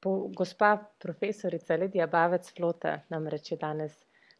[0.00, 3.92] po, gospa profesorica Lidija Bavec Flota nam reče danes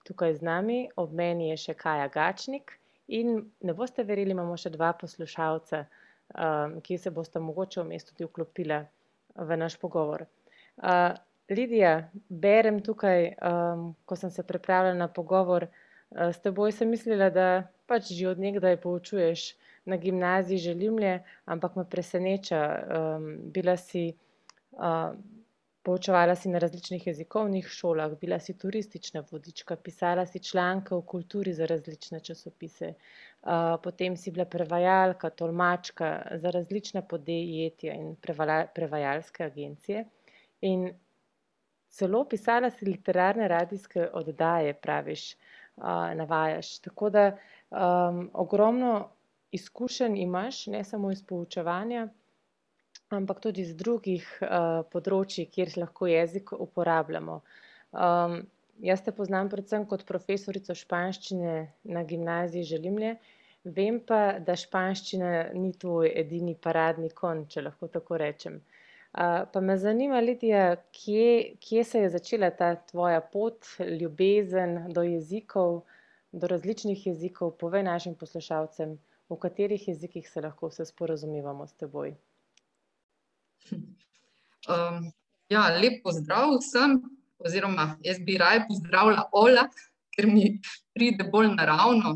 [0.07, 2.73] tukaj z nami, ob meni je še Kaja Gačnik
[3.09, 8.15] in ne boste verili, imamo še dva poslušalca, um, ki se boste mogoče v mestu
[8.15, 8.85] tudi vklopila
[9.37, 10.27] v naš pogovor.
[10.79, 11.13] Uh,
[11.51, 17.31] Lidija, berem tukaj, um, ko sem se pripravljala na pogovor, uh, s teboj sem mislila,
[17.35, 17.49] da
[17.91, 19.57] pač že od nekdaj poučuješ
[19.91, 21.19] na gimnaziji Želimlje,
[21.51, 24.13] ampak me preseneča, um, bila si
[24.79, 25.11] uh,
[25.83, 31.55] Poučevala si na različnih jezikovnih šolah, bila si turistična vodička, pisala si članke o kulturi
[31.57, 32.93] za različne časopise,
[33.83, 36.11] potem si bila prevajalka, tolmačka
[36.43, 38.17] za različna podjetja in
[38.75, 40.05] prevajalske agencije.
[40.61, 40.91] In
[41.89, 45.37] celo pisala si literarne radijske oddaje, praviš,
[46.15, 46.79] navajaš.
[46.79, 49.09] Tako da um, ogromno
[49.51, 52.09] izkušenj imaš, ne samo iz poučevanja,
[53.11, 57.41] ampak tudi z drugih uh, področji, kjer lahko jezik uporabljamo.
[57.91, 58.37] Um,
[58.87, 61.55] jaz te poznam predvsem kot profesorico španščine
[61.91, 63.17] na gimnaziji Želimlje,
[63.65, 68.61] vem pa, da španščina ni tvoj edini paradni kon, če lahko tako rečem.
[69.11, 75.03] Uh, pa me zanima, Lidija, kje, kje se je začela ta tvoja pot, ljubezen do
[75.03, 75.81] jezikov,
[76.31, 78.95] do različnih jezikov, povej našim poslušalcem,
[79.31, 82.15] v katerih jezikih se lahko vse sporazumevamo s teboj.
[84.69, 85.07] Um,
[85.51, 86.99] ja, lep pozdrav vsem,
[87.41, 89.65] oziroma jaz bi raje pozdravila Ola,
[90.15, 90.61] ker mi
[90.95, 92.13] pride bolj naravno.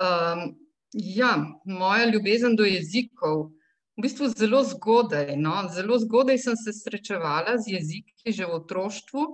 [0.00, 0.44] Um,
[0.92, 1.34] ja,
[1.64, 3.50] moja ljubezen do jezikov.
[3.96, 5.34] V bistvu zelo zgodaj.
[5.36, 5.56] No?
[5.74, 9.26] Zelo zgodaj sem se srečevala z jeziki že v otroštvu.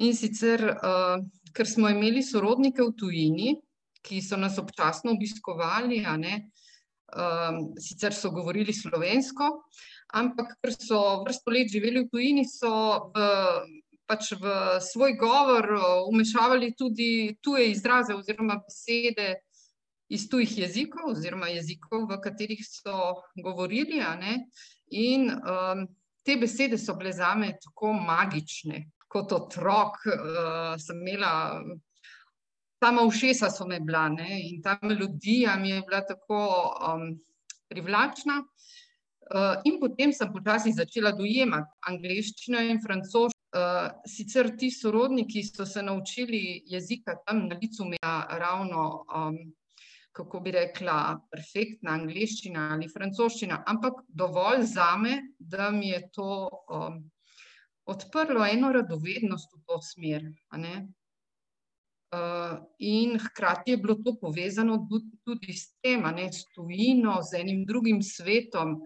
[0.00, 1.20] In sicer, uh,
[1.54, 3.54] ker smo imeli sorodnike v tujini,
[4.02, 6.59] ki so nas občasno obiskovali, ne, uh,
[7.16, 9.50] um, sicer so govorili slovensko,
[10.14, 13.26] ampak ker so vrsto let živeli v tujini, so v,
[14.10, 15.68] pač v svoj govor
[16.10, 19.36] umešavali tudi tuje izraze oziroma besede
[20.10, 24.02] iz tujih jezikov oziroma jezikov, v katerih so govorili.
[24.90, 25.86] In um,
[26.26, 28.88] te besede so bile zame tako magične.
[29.10, 31.62] Kot otrok uh, sem imela
[32.80, 34.40] sama ušesa so me bila ne?
[34.48, 36.40] in ta melodija mi je bila tako
[36.88, 37.20] um,
[37.68, 38.44] privlačna.
[39.30, 43.36] Uh, in potem sem počasi začela dojemati angliščino in francoščino.
[43.50, 49.38] Uh, sicer ti sorodniki so se naučili jezika tam na licu meja, ravno, um,
[50.12, 56.30] kako bi rekla, perfektna angliščina ali francoščina, ampak dovolj za me, da mi je to
[56.70, 57.02] um,
[57.90, 60.30] odprlo eno radovednost v to smer.
[62.10, 64.80] Uh, in hkrati je bilo to povezano
[65.22, 68.80] tudi s tem, ne, s tujino, z enim drugim svetom,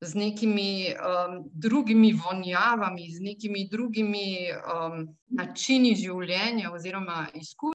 [0.00, 7.74] z nekimi um, drugimi vonjavami, z nekimi drugimi um, načini življenja oziroma izkušnjami.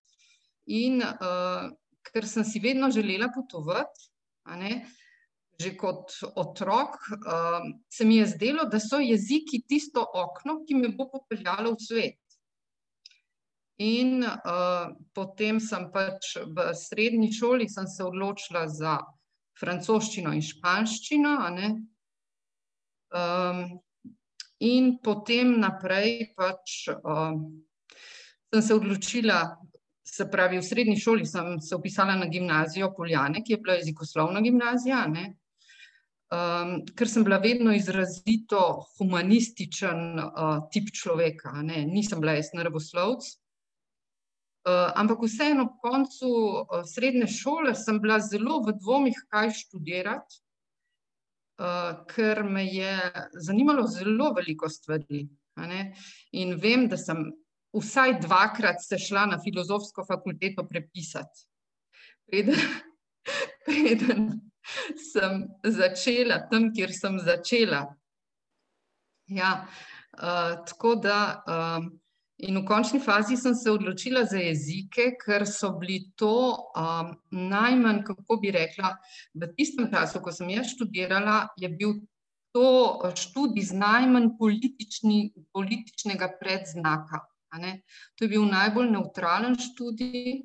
[0.72, 1.68] In uh,
[2.07, 4.07] ker sem si vedno želela potovati,
[4.56, 4.85] ne,
[5.59, 10.96] že kot otrok, uh, se mi je zdelo, da so jeziki tisto okno, ki me
[10.96, 12.22] bo popeljalo v svet.
[13.81, 19.00] In uh, potem sem pač v srednji šoli se odločila za
[19.57, 21.34] francoščino in španščino.
[23.13, 23.63] Um,
[24.61, 27.66] in potem naprej pač, um,
[28.53, 29.41] sem se odločila,
[30.05, 34.41] se pravi, v srednji šoli sem se upisala na gimnazijo Poljane, ki je bila jezikoslovna
[34.45, 35.07] gimnazija.
[35.09, 41.88] Um, ker sem bila vedno izrazito humanističen uh, tip človeka, ne?
[41.90, 43.42] nisem bila jaz naravoslovec, Eh,
[44.72, 50.40] ampak vseeno, ob koncu uh, srednje šole sem bila zelo v dvomih, kaj študirati,
[51.59, 52.96] uh, ker me je
[53.44, 55.28] zanimalo zelo veliko stvari.
[56.31, 57.28] In vem, da sem
[57.75, 61.46] vsaj dvakrat se šla na filozofsko fakulteto prepisati.
[62.25, 62.56] Preden,
[63.66, 64.29] preden
[65.12, 67.84] sem začela tam, kjer sem začela.
[69.28, 69.52] Ja,
[70.16, 71.20] uh, tako da.
[71.43, 71.91] Uh,
[72.43, 76.34] In v končni fazi sem se odločila za jezike, ker so bili to
[76.75, 78.91] um, najmanj, kako bi rekla,
[79.34, 82.01] v tistem času, ko sem jaz študirala, je bil
[82.53, 87.23] to študij z najmanj politični, političnega predznaka.
[87.53, 90.41] To je bil najbolj neutralen študij.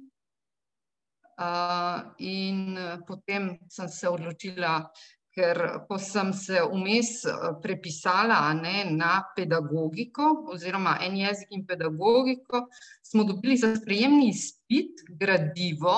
[1.38, 2.74] Uh, in
[3.06, 4.90] potem sem se odločila,
[5.38, 12.66] ker ko sem se vmes eh, prepisala ne, na pedagogiko, oziroma en jezik in pedagogiko,
[13.06, 15.94] smo dobili za sprejemni izpit gradivo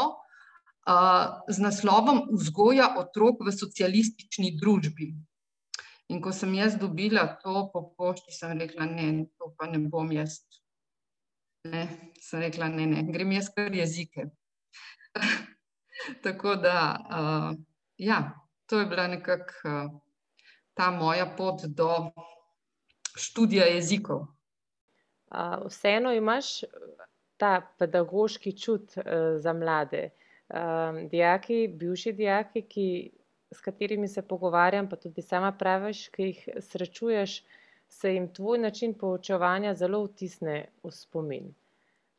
[0.87, 5.11] uh, z naslovom Vzgoja otrok v socialistični družbi.
[6.11, 10.11] In ko sem jaz dobila to po pošti, sem rekla, ne, to pa ne bom
[10.13, 10.43] jaz.
[11.71, 11.87] Ne,
[12.21, 14.31] sem rekla, ne, ne, grem jaz kar jezike.
[16.25, 17.51] Tako da, uh,
[17.99, 18.21] ja,
[18.70, 19.90] to je bila nekako uh,
[20.75, 22.11] ta moja pot do
[23.17, 24.20] študija jezikov.
[25.31, 26.61] Uh, vseeno imaš
[27.37, 29.05] ta pedagoški čut uh,
[29.37, 30.11] za mlade.
[30.49, 33.11] Um, dijaki, bivši dijaki, ki,
[33.50, 37.43] s katerimi se pogovarjam, pa tudi sama praviš, ki jih srečuješ,
[37.88, 41.50] se jim tvoj način poučevanja zelo vtisne v spomin.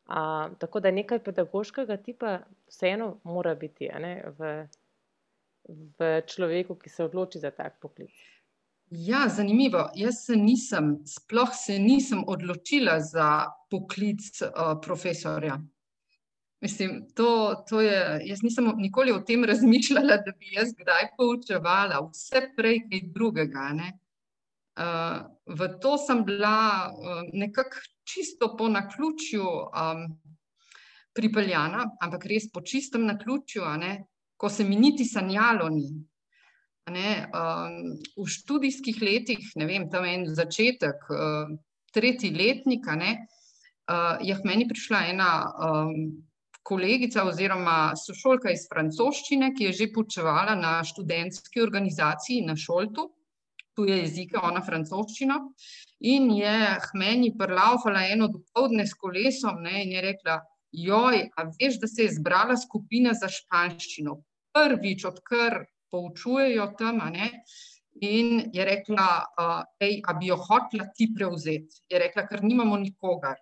[0.08, 2.38] Uh, tako da nekaj pedagoškega tipa
[2.68, 4.52] vseeno mora biti ne, v,
[5.68, 8.12] v človeku, ki se odloči za tak poklic.
[8.90, 9.86] Ja, zanimivo.
[9.96, 15.56] Jaz se nisem, sploh se nisem odločila za poklic uh, profesorja.
[16.60, 22.02] Mislim, to, to je, jaz nisem nikoli o tem razmišljala, da bi jaz kdaj poučevala,
[22.10, 23.70] vse prej kaj drugega.
[24.72, 30.06] Uh, v to sem bila uh, nekako čisto po naključju um,
[31.16, 33.64] pripeljana, ampak res po čistem naključju,
[34.42, 35.86] ko se mi niti sanjalo ni.
[36.90, 41.52] Ne, um, v študijskih letih, ne vem, tam en začetek, uh,
[41.94, 45.92] tretji letnik, uh, je meni prišla ena um,
[46.66, 53.12] kolegica oziroma sošolka iz francoščine, ki je že počevala na študentski organizaciji na Šoltu,
[53.78, 55.38] tu je jezika, ona francoščina,
[56.02, 56.56] in je
[56.98, 60.40] meni prlaufala eno dopoldne s kolesom ne, in je rekla,
[60.72, 64.18] joj, a veš, da se je zbrala skupina za španščino.
[64.52, 67.00] Prvič, odkar poučujejo tam.
[68.02, 69.08] In je rekla,
[69.80, 71.82] hej, uh, a bi jo hotela ti prevzeti.
[71.88, 73.36] Je rekla, ker nimamo nikogar.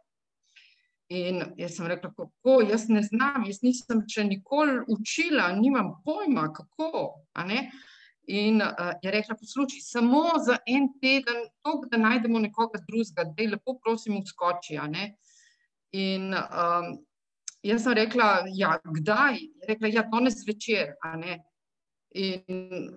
[1.10, 6.48] In jaz sem rekla, kako, jaz ne znam, jaz nisem še nikoli učila, nimam pojma,
[6.54, 7.22] kako.
[8.30, 13.42] In uh, je rekla, poslušaj, samo za en teden, tok, da najdemo nekoga drugega, da
[13.42, 14.78] je lepo, prosim, vskoči.
[15.98, 16.92] In um,
[17.62, 19.38] jaz sem rekla, ja, kdaj?
[19.40, 20.94] Je rekla, ja, danes zvečer.
[22.14, 22.90] In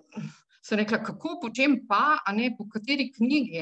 [0.64, 3.62] sem rekla, kako, po čem pa, a ne po kateri knjigi.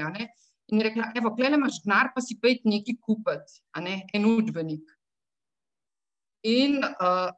[0.72, 4.28] In je rekla, evo, klele imaš denar, pa si pojdi nekaj kupiti, a ne en
[4.30, 4.86] učbenik.
[6.48, 7.30] In uh,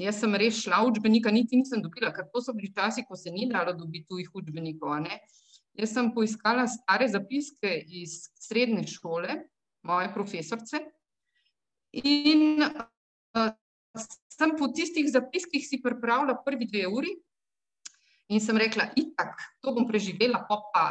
[0.00, 3.30] jaz sem res šla učbenika, niti nisem dobila, ker to so bili časi, ko se
[3.32, 5.06] ni dalo dobiti tujih učbenikov.
[5.74, 7.70] Jaz sem poiskala stare zapiske
[8.02, 9.38] iz srednje šole,
[9.82, 10.82] moje profesorce.
[12.02, 13.52] In uh,
[14.34, 17.12] sem po tistih zapiskih si pripravila prvi dve uri
[18.32, 20.84] in sem rekla, itak, to bom preživela, pa pa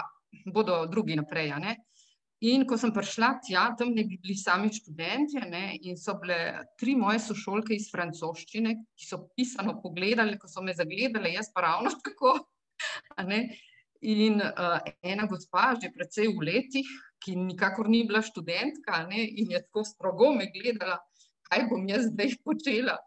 [0.53, 1.51] bodo drugi naprej.
[2.43, 6.65] In ko sem prišla tja, tam ne bi bili sami študenti ne, in so bile
[6.79, 11.63] tri moje sošolke iz francoščine, ki so pisano pogledali, ko so me zagledali, jaz pa
[11.67, 12.35] ravno tako.
[14.03, 16.89] In uh, ena gospa, že predvsej v letih,
[17.23, 20.99] ki nikakor ni bila študentka ne, in je tako strogo me gledala,
[21.47, 22.97] kaj bom jaz zdaj počela.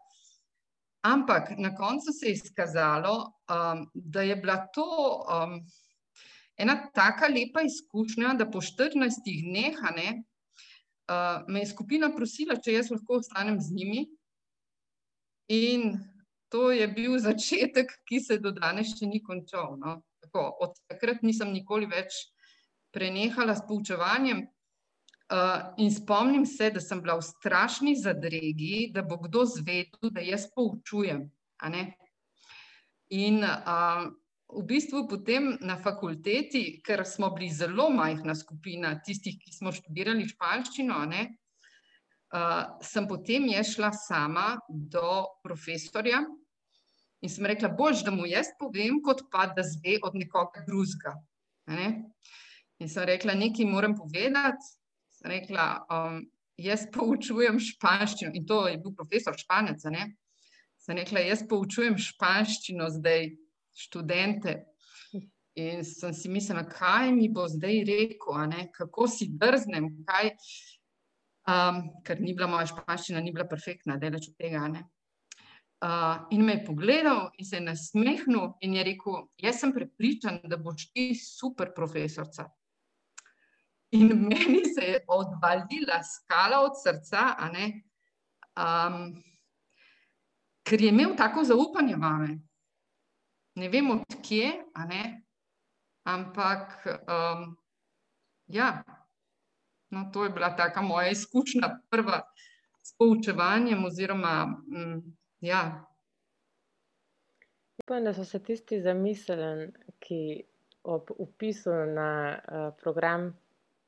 [1.05, 3.13] Ampak na koncu se je izkazalo,
[3.53, 4.87] um, da je bila to
[5.29, 5.59] um,
[6.57, 10.09] ena tako lepa izkušnja, da po 14 dneh ne,
[11.07, 14.07] uh, me je skupina prosila, če jaz lahko ostanem z njimi.
[15.53, 15.93] In
[16.49, 19.77] to je bil začetek, ki se do danes še ni končal.
[19.79, 20.01] No.
[20.25, 22.25] Tako, od takrat nisem nikoli več
[22.97, 24.47] prenehala s poučevanjem.
[25.27, 30.23] Uh, in spomnim se, da sem bila v strašni zadregi, da bo kdo zvedel, da
[30.23, 31.25] jaz poučujem.
[33.11, 34.07] In uh,
[34.47, 40.29] v bistvu potem na fakulteti, ker smo bili zelo majhna skupina tistih, ki smo študirali
[40.31, 41.27] španščino, ne,
[42.31, 46.23] uh, sem potem šla sama do profesorja
[47.19, 51.17] in sem rekla, bož, da mu jaz povem, kot pa da zve od nekoga drugega.
[52.79, 54.77] In sem rekla, nekaj moram povedati
[55.17, 56.21] sem rekla, um,
[56.57, 59.81] jaz poučujem španščino in to je bil profesor španec.
[59.81, 63.31] Sem rekla, jaz poučujem španščino zdaj
[63.77, 64.59] študente.
[65.57, 70.29] In sem si mislila, kaj mi bo zdaj rekel, kako si drznem, kaj,
[71.49, 74.69] um, ker ni bila moja španščina, ni bila perfektna, delač od tega.
[75.77, 80.39] Uh, in me je pogledal in se je nasmehnil in je rekel: Jaz sem prepričan,
[80.45, 82.47] da boš ti super profesorica.
[83.91, 89.23] In meni se je odvalila skala od srca, um,
[90.63, 92.39] ker je imel tako zaupanje v me.
[93.55, 94.51] Ne vem odkje,
[96.03, 97.55] ampak um,
[98.47, 98.83] ja,
[99.89, 102.21] no, to je bila taka moja izkušnja, prva
[102.83, 103.85] s poučevanjem.
[103.85, 105.87] Oziroma, um, ja.
[107.83, 110.43] Upam, da so se tisti zamislili, ki
[110.83, 113.31] ob upisu na uh, program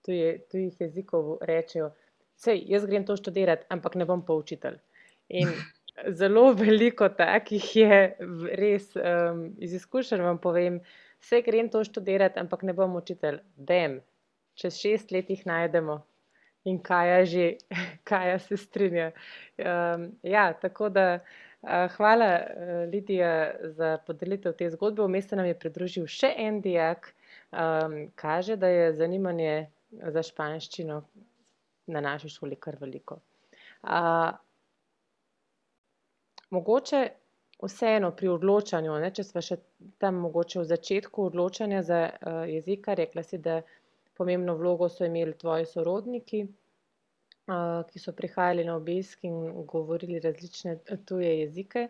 [0.06, 1.91] tuje, tujih jezikov rečejo,
[2.39, 4.79] sej, jaz grem to študirati, ampak ne bom pa učitelj.
[5.29, 5.51] In
[6.20, 8.00] zelo veliko takih je,
[8.60, 10.79] res um, iz izkušenj vam povem,
[11.20, 13.41] vse grem to študirati, ampak ne bom učitelj.
[13.56, 14.00] Dem,
[14.56, 16.00] čez šest let jih najdemo.
[16.68, 17.46] In kaj že,
[18.10, 19.12] kaj se strinja.
[19.58, 25.03] Um, ja, tako da uh, hvala, uh, Lidija, za podelitev te zgodbe.
[25.03, 27.13] Vmes se nam je pridružil še en dijak,
[27.51, 31.01] um, kaže, da je zanimanje za španščino
[31.93, 33.19] na naši šoli kar veliko.
[33.84, 34.29] Uh,
[36.50, 37.01] mogoče
[37.63, 39.60] vseeno pri odločanju, ne, če smo še
[40.00, 43.60] tam mogoče v začetku odločanja za uh, jezika, rekla si, da
[44.19, 50.77] pomembno vlogo so imeli tvoji sorodniki, uh, ki so prihajali na obisk in govorili različne
[51.08, 51.88] tuje jezike.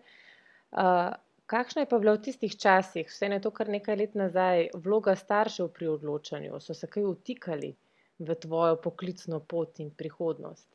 [0.71, 1.11] Uh,
[1.49, 5.15] kakšna je pa bila v tistih časih, vse ne to kar nekaj let nazaj, vloga
[5.17, 6.61] staršev pri odločanju?
[6.61, 7.73] So se kaj utikali?
[8.19, 10.67] V tvojo poklicno pot in prihodnost?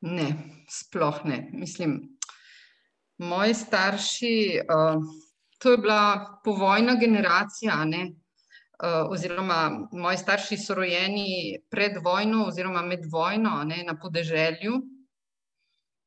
[0.00, 0.28] Ne,
[0.70, 1.48] sploh ne.
[1.52, 2.18] Mislim,
[3.18, 5.02] moji starši, uh,
[5.58, 8.04] to je bila povojna generacija, ne?
[8.78, 14.78] Uh, oziroma moji starši so rojeni pred vojno, oziroma med vojno, ne, na podeželju.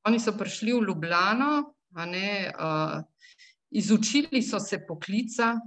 [0.08, 1.74] Oni so prišli v Ljubljano,
[2.08, 3.02] ne, uh,
[3.72, 5.58] izučili so se poklica,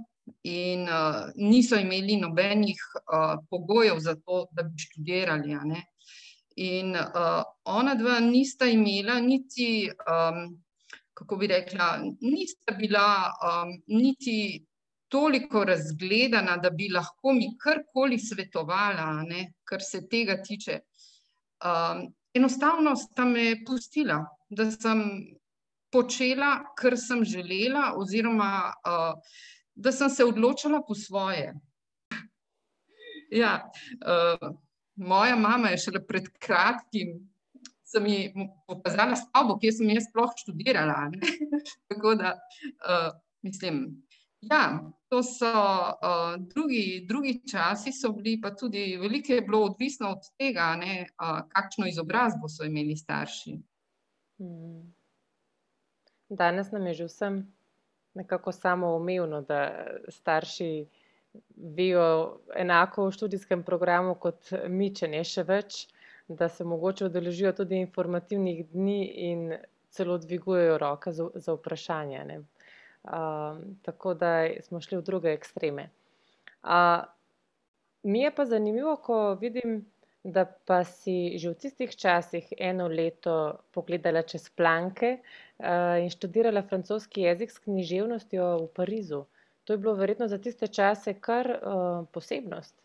[0.43, 5.57] in uh, niso imeli nobenih uh, pogojev za to, da bi študirali.
[6.55, 10.63] In uh, ona dva nista imela niti, um,
[11.13, 14.65] kako bi rekla, nista bila um, niti
[15.07, 20.79] toliko razgledana, da bi lahko mi karkoli svetovala, ne, kar se tega tiče.
[21.65, 25.03] Um, enostavno sta me pustila, da sem
[25.91, 29.13] počela, kar sem želela, oziroma uh,
[29.75, 31.53] da sem se odločila po svoje.
[33.31, 34.55] Ja, uh,
[34.95, 37.17] moja mama je šele pred kratkim
[37.99, 38.33] mi
[38.67, 41.09] pokazala stavbo, kjer sem jaz sploh študirala.
[41.91, 43.85] Tako da, uh, mislim,
[44.41, 44.79] ja,
[45.09, 50.29] to so uh, drugi, drugi časi, so bili pa tudi veliko je bilo odvisno od
[50.37, 53.57] tega, ne, uh, kakšno izobrazbo so imeli starši.
[54.39, 54.93] Hmm.
[56.29, 57.54] Danes nam je že vsem
[58.15, 60.87] nekako samoumevno, da starši
[61.55, 65.85] vijo enako v študijskem programu kot mi, če ne še več,
[66.27, 69.49] da se mogoče odeležijo tudi informativnih dni in
[69.93, 72.39] celo dvigujejo roke za, za vprašanje.
[73.05, 75.89] Um, tako da smo šli v druge ekstreme.
[76.63, 77.03] Uh,
[78.03, 79.83] mi je pa zanimivo, ko vidim,
[80.23, 86.61] da pa si že v tistih časih eno leto pogledala čez planke uh, in študirala
[86.67, 89.25] francoski jezik s književnostjo v Parizu.
[89.63, 92.75] To je bilo verjetno za tiste čase kar uh, posebnost.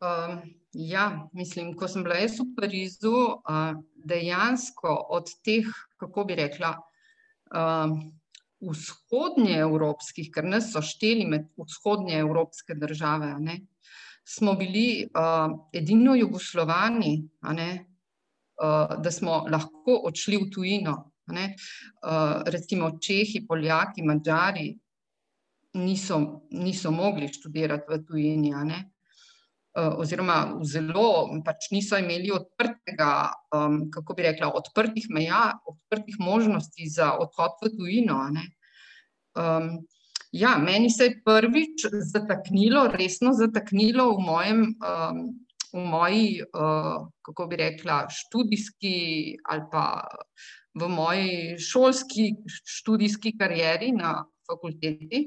[0.00, 0.40] Um,
[0.72, 6.74] ja, mislim, ko sem bila jaz v Parizu, uh, dejansko od teh, kako bi rekla,
[7.54, 7.94] uh,
[8.60, 13.60] vzhodnje evropskih, ker nas so šteli med vzhodnje evropske države, ne,
[14.26, 17.14] smo bili uh, edino Jugoslovani,
[17.46, 17.54] uh,
[19.02, 20.96] da smo lahko odšli v tujino.
[21.26, 24.68] Uh, recimo Čehi, Poljaki, Mačari
[25.74, 28.52] niso, niso mogli študirati v tujini.
[28.54, 33.10] Uh, oziroma, zelo pač niso imeli odprtega,
[33.52, 38.22] um, kako bi rekla, odprtih meja, odprtih možnosti za odhod v tujino.
[39.36, 39.84] Um,
[40.36, 45.20] Ja, meni se je prvič zataknilo, resno zataknilo v, mojem, um,
[45.76, 48.94] v moji, uh, kako bi rekla, študijski
[49.44, 49.84] ali pa
[50.76, 52.30] v moji šolski
[52.78, 54.18] študijski karieri na
[54.48, 55.22] fakulteti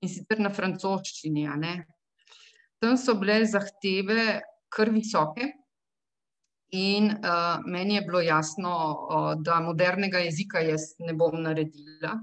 [0.00, 1.46] in sicer na francoščini.
[2.80, 4.40] Tam so bile zahteve
[4.72, 5.52] kar visoke.
[6.76, 12.16] In uh, meni je bilo jasno, uh, da modernega jezika jaz ne bom naredila,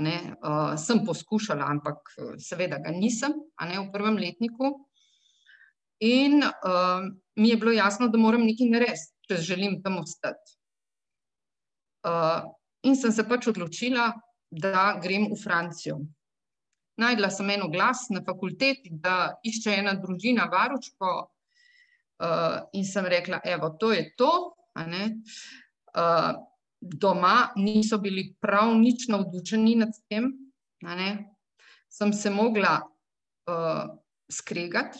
[0.00, 4.70] Ne, uh, sem poskušala, ampak seveda ga nisem, ne, v prvem letniku.
[6.02, 7.04] In uh,
[7.36, 10.56] mi je bilo jasno, da moram nekaj narediti, če želim tam ostati.
[12.02, 12.42] Uh,
[12.82, 14.10] in sem se pač odločila,
[14.50, 16.00] da grem v Francijo.
[16.98, 23.40] Najdla sem eno glas na fakulteti, da išče ena družina varučko, uh, in sem rekla,
[23.44, 24.32] evo, to je to.
[24.72, 26.32] Uh,
[26.82, 30.32] doma niso bili prav nič navdušeni nad tem,
[31.92, 33.86] sem se mogla uh,
[34.26, 34.98] skregati.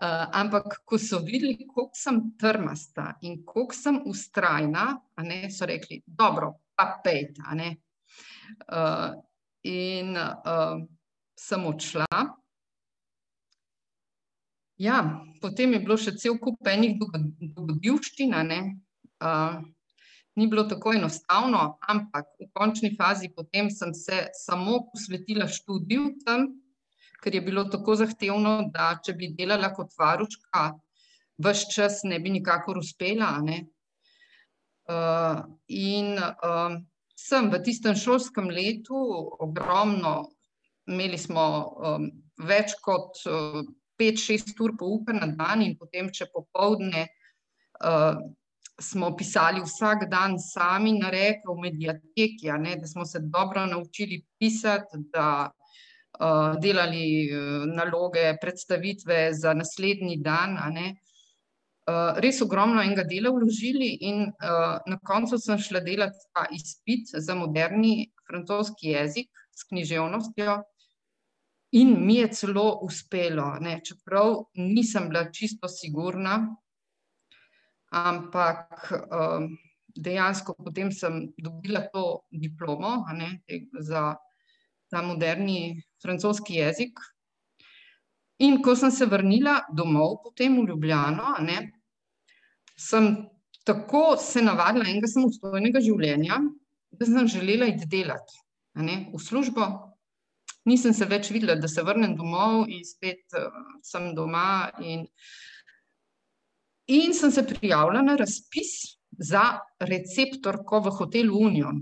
[0.00, 6.00] Uh, ampak, ko so videli, kako sem trmasta in kako sem ustrajna, ne, so rekli:
[6.06, 7.44] Dobro, pa pejte.
[8.64, 9.12] Uh,
[9.68, 10.80] in uh,
[11.36, 12.06] sem odšla.
[14.80, 15.02] Ja,
[15.42, 19.60] potem je bilo še cel kup enih dogodivščin, uh,
[20.40, 26.48] ni bilo tako enostavno, ampak v končni fazi potem sem se samo posvetila študiju tam,
[27.22, 30.70] ker je bilo tako zahtevno, da če bi delala kot varuška,
[31.40, 33.32] vse čas ne bi nikakor uspela.
[33.44, 33.64] Ne?
[34.90, 36.80] Uh, in uh,
[37.14, 38.98] sem v tistem šolskem letu
[39.44, 40.30] ogromno,
[40.90, 42.08] imeli smo um,
[42.48, 43.60] več kot uh,
[44.00, 47.06] pet, šest ur pouka na dan in potem, če popovdne
[47.84, 48.16] uh,
[48.80, 54.22] smo pisali vsak dan sami na reke v medijateki, ne, da smo se dobro naučili
[54.40, 55.50] pisati, da
[56.60, 60.88] delali uh, naloge, predstavitve za naslednji dan, ne,
[61.88, 64.26] uh, res ogromno enega dela vložili in
[64.86, 70.60] na koncu sem šla delati ta izpit za moderni francoski jezik s književnostjo,
[71.70, 76.56] In mi je celo uspelo, ne, čeprav nisem bila čisto sigurna,
[77.94, 79.46] ampak um,
[79.94, 83.30] dejansko potem sem dobila to diplomo ne,
[83.86, 84.16] za
[84.90, 87.00] ta moderni francoski jezik.
[88.40, 91.58] In ko sem se vrnila domov, potem v Ljubljano, ne,
[92.76, 93.12] sem
[93.68, 96.40] tako se navadila enega samostojnega življenja,
[96.90, 98.40] da sem želela iti delati
[98.74, 99.66] ne, v službo,
[100.68, 103.50] nisem se več videla, da se vrnem domov in spet uh,
[103.82, 104.70] sem doma.
[104.84, 105.06] In,
[106.90, 111.80] in sem se prijavila na razpis za receptorko v hotelu Union.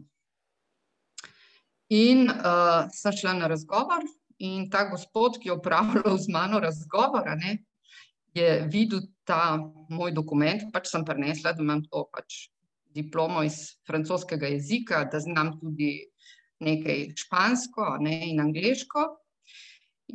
[1.88, 4.04] In uh, sem šla na razgovor,
[4.38, 7.58] in ta gospod, ki je upravljal z mano razgovor, ne,
[8.36, 9.56] je videl ta
[9.88, 12.50] moj dokument, pač sem prenesla, da imam to pač
[12.94, 16.04] diplomo iz francoskega jezika, da znam tudi
[16.60, 19.06] nekaj špansko ne, in angliško.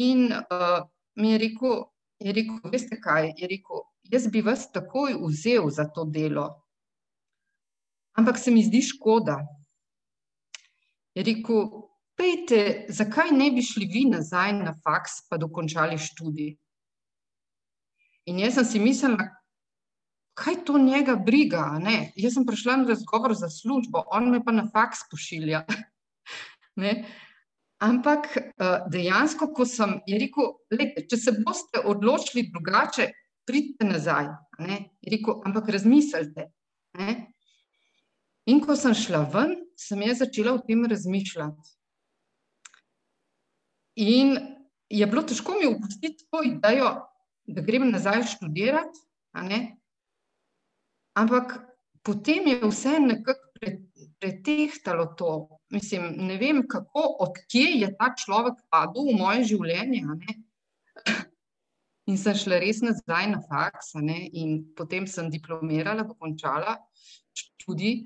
[0.05, 1.83] In uh, mi je rekel,
[2.21, 6.47] je rekel, veste kaj, je rekel, jaz bi vas takoj vzel za to delo,
[8.17, 9.41] ampak se mi zdi škoda.
[11.13, 11.69] Je rekel,
[12.17, 16.55] pejte, zakaj ne bi šli vi nazaj na faks, pa dokončali študij.
[18.31, 19.27] In jaz sem si mislila,
[20.39, 22.13] kaj to njega briga, ne?
[22.15, 25.65] Jaz sem prišla na razgovor za službo, on me pa na faks pošilja.
[26.73, 27.03] Ne?
[27.85, 33.11] Ampak eh, dejansko, ko sem rekel, lejte, če se boste odločili drugače,
[33.45, 34.31] pridite nazaj.
[34.57, 36.47] Rekel, ampak razmislite.
[36.97, 37.13] Ne?
[38.49, 41.73] In ko sem šla ven, sem jaz začela o tem razmišljati.
[44.03, 44.37] In
[44.89, 46.93] je bilo težko mi opustiti to idejo,
[47.45, 48.99] da grem nazaj študirati,
[51.19, 51.59] ampak
[52.03, 53.43] potem je vse nekako
[54.19, 55.59] pretehtalo to.
[55.69, 60.03] Mislim, ne vem, kako, odkje je ta človek padel v moje življenje.
[62.11, 66.77] In sem šla res nazaj na faks, in potem sem diplomirala, dokončala
[67.35, 68.03] študij.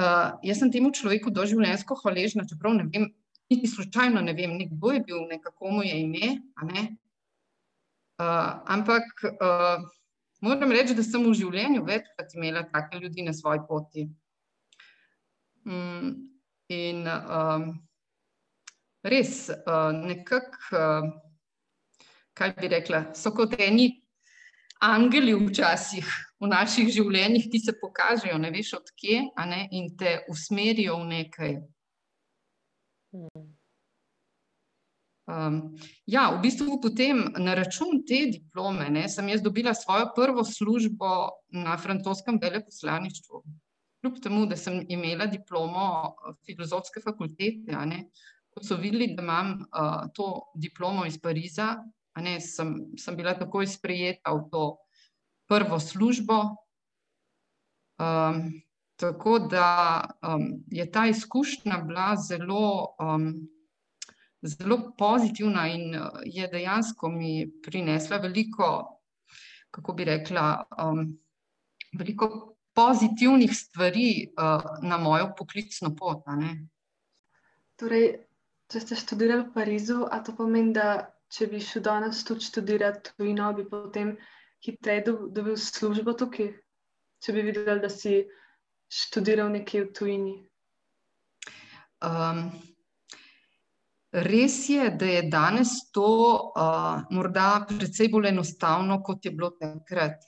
[0.00, 3.10] Uh, jaz sem temu človeku doživljenjsko hvaležna, čeprav ne vem,
[3.52, 6.30] niti slučajno ne vem, kdo je bil, kako mu je ime.
[8.16, 9.84] Uh, ampak uh,
[10.40, 14.06] moram reči, da sem v življenju večkrat imela take ljudi na svoji poti.
[15.68, 16.16] Mm,
[16.72, 17.66] in um,
[19.04, 21.10] res, uh, nekako, uh,
[22.32, 23.90] kaj bi rekla, so kot eni
[24.80, 26.08] angeli včasih
[26.40, 31.56] v naših življenjih, ki se pokažejo, ne veš odkje, ne, in te usmerijo v nekaj.
[35.30, 35.58] Um,
[36.10, 41.10] ja, v bistvu potem na račun te diplome ne, sem jaz dobila svojo prvo službo
[41.54, 43.44] na francoskem veleposlaništvu
[44.00, 48.06] kljub temu, da sem imela diplomo eh, filozofske fakultete, ne,
[48.50, 51.76] ko so videli, da imam uh, to diplomo iz Pariza,
[52.16, 54.64] ne, sem, sem bila takoj sprejeta v to
[55.50, 56.40] prvo službo.
[58.00, 58.62] Um,
[58.96, 63.48] tako da um, je ta izkušnja bila zelo, um,
[64.42, 65.94] zelo pozitivna in
[66.24, 69.00] je dejansko mi prinesla veliko,
[69.70, 71.18] kako bi rekla, um,
[71.98, 76.24] veliko pozitivnih stvari uh, na mojo poklicno pot.
[77.76, 78.12] Torej,
[78.70, 83.14] če ste študirali v Parizu, a to pomeni, da če bi šel danes tudi študirati
[83.16, 84.16] tujino, bi potem
[84.64, 86.50] hitreje dobil službo tukaj,
[87.22, 88.24] če bi videl, da si
[88.90, 90.34] študiral nekje v tujini.
[92.02, 92.48] Um,
[94.10, 100.24] res je, da je danes to uh, morda precej bolj enostavno, kot je bilo takrat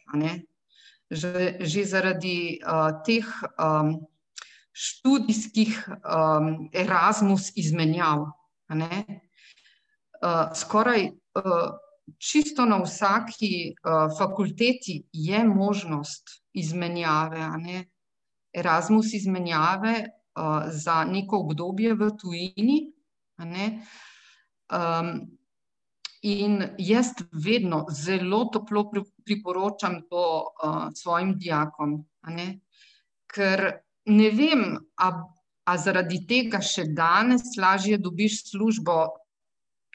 [1.12, 3.26] že, že zaradi uh, teh
[3.60, 3.98] um,
[4.72, 8.30] študijskih um, Erasmus izmenjav.
[10.22, 11.74] Uh, skoraj uh,
[12.18, 17.48] čisto na vsaki uh, fakulteti je možnost izmenjave,
[18.52, 20.04] Erasmus izmenjave
[20.68, 22.92] za neko obdobje v tujini.
[24.72, 25.08] Um,
[26.22, 28.84] in jaz vedno zelo toplo
[29.24, 30.24] priporočam to
[30.62, 32.04] uh, svojim dijakom,
[33.26, 33.64] ker
[34.06, 39.08] ne vem, ali zaradi tega še danes lažje dobiš službo.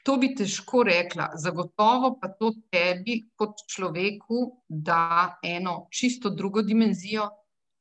[0.06, 7.28] To bi težko rekla, zagotovo pa to tebi, kot človeku, da eno čisto drugo dimenzijo.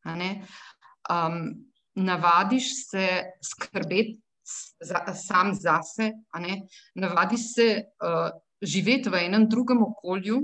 [0.07, 1.37] Um,
[1.95, 3.07] navadiš se
[3.43, 4.21] skrbeti
[4.81, 6.11] za, sam zase,
[6.95, 8.29] navadiš se uh,
[8.61, 10.41] živeti v enem drugem okolju,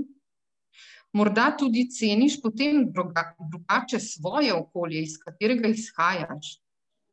[1.12, 6.58] morda tudi ceniš potem druga, drugače svoje okolje, iz katerega izhajaš.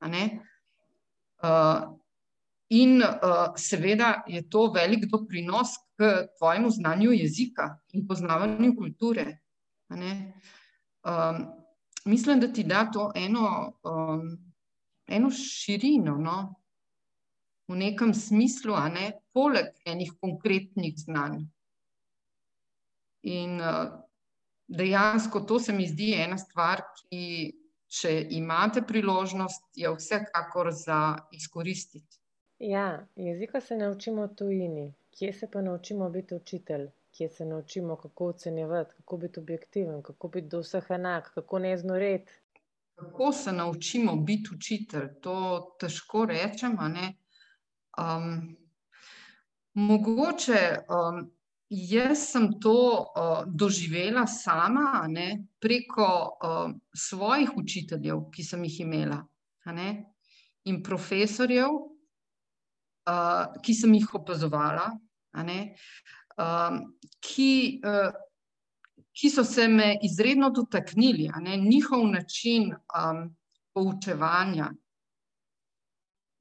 [0.02, 2.01] Uh,
[2.72, 9.26] in uh, seveda je to velik doprinos k tvojemu znanju jezika in poznavanju kulture.
[9.92, 11.46] Um,
[12.06, 14.54] mislim, da ti da to eno, um,
[15.08, 16.56] eno širino, no?
[17.68, 21.46] v nekem smislu, a ne poleg enih konkretnih znanj.
[23.24, 23.94] In uh,
[24.68, 27.52] dejansko to se mi zdi ena stvar, ki,
[27.92, 32.21] če imate priložnost, je vsekakor za izkoristiti.
[32.64, 34.94] Ja, jezika se naučimo v tujini.
[35.12, 36.90] Kje se pa naučimo biti učitelj?
[37.18, 41.78] Kje se naučimo, kako ocenjevati, kako biti objektiven, kako biti do vseh enak, kako ne
[41.78, 42.32] znoreti.
[42.96, 45.08] Kako se naučimo biti učitelj?
[45.22, 45.36] To
[45.80, 46.78] težko rečem.
[47.98, 48.58] Um,
[49.74, 51.32] mogoče um,
[51.70, 59.26] jaz sem to uh, doživela sama ne, preko uh, svojih učiteljev, ki sem jih imela,
[60.64, 61.91] in profesorjev,
[63.10, 64.90] uh, ki sem jih opazovala,
[65.48, 65.60] ne,
[66.38, 66.82] um,
[67.24, 68.12] ki, uh,
[69.14, 73.26] ki so se me izredno dotaknili, ne, njihov način um,
[73.74, 74.72] poučevanja.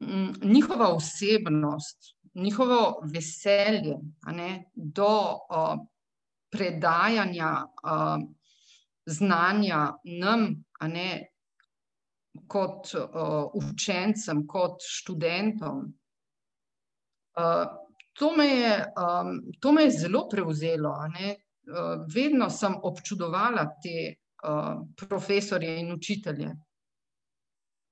[0.01, 3.99] Mm, njihova osebnost, njihovo veselje
[4.33, 5.77] ne, do uh,
[6.51, 8.23] predajanja uh,
[9.07, 11.27] znanja nam, ne,
[12.47, 15.93] kot uh, učencem, kot študentom.
[17.37, 17.67] Uh,
[18.13, 20.91] to, me je, um, to me je zelo prevzelo.
[20.91, 26.57] Uh, vedno sem občudovala te uh, profesorje in učitelje.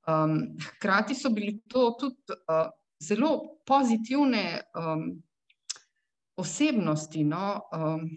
[0.09, 2.17] Um, hkrati so bili to tudi
[2.49, 2.71] uh,
[3.01, 5.23] zelo pozitivne um,
[6.37, 8.09] osebnosti, no, um,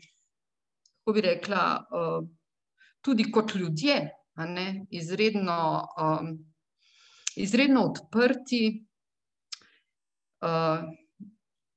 [1.00, 2.28] kako bi rekla, uh,
[3.02, 6.38] tudi kot ljudje, ne, izredno, um,
[7.36, 8.86] izredno odprti.
[10.42, 10.88] Uh,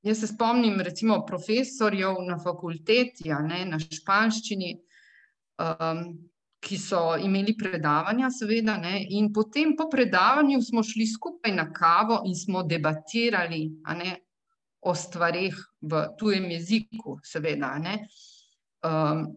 [0.05, 4.71] jaz se spomnim, recimo, profesorjev na fakulteti, ne, na španščini.
[5.55, 6.07] Um,
[6.65, 12.23] ki so imeli predavanja, seveda, ne, in potem po predavanju smo šli skupaj na kavo
[12.25, 13.61] in smo debatirali
[13.99, 14.15] ne,
[14.85, 17.75] o stvarih v tujem jeziku, seveda.
[17.81, 17.95] Ne.
[18.85, 19.27] Um,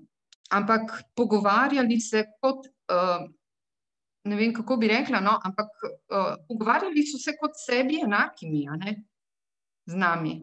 [0.53, 3.25] ampak pogovarjali se kot, uh,
[4.29, 8.67] ne vem, kako bi rekla, no, ampak uh, pogovarjali so se kot sebi enakimi,
[9.89, 10.35] z nami.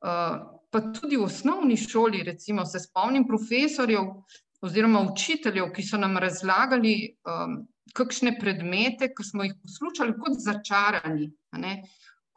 [0.00, 4.12] Uh, pa tudi v osnovni šoli, recimo, se spomnim profesorjev,
[4.60, 7.62] oziroma učiteljev, ki so nam razlagali, um,
[7.96, 11.30] kakšne predmete, ki smo jih poslušali kot začarani.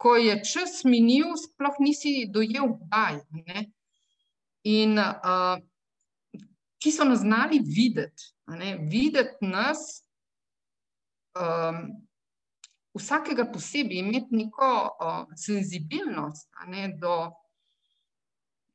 [0.00, 3.20] Ko je čas minil, sploh nisi dojel, kdaj.
[4.64, 5.60] In uh,
[6.84, 8.32] ki so nas znali videti,
[8.90, 10.04] videti nas,
[11.40, 11.86] um,
[12.94, 17.16] vsakega posebej, imeti neko uh, senzibilnost ne, do.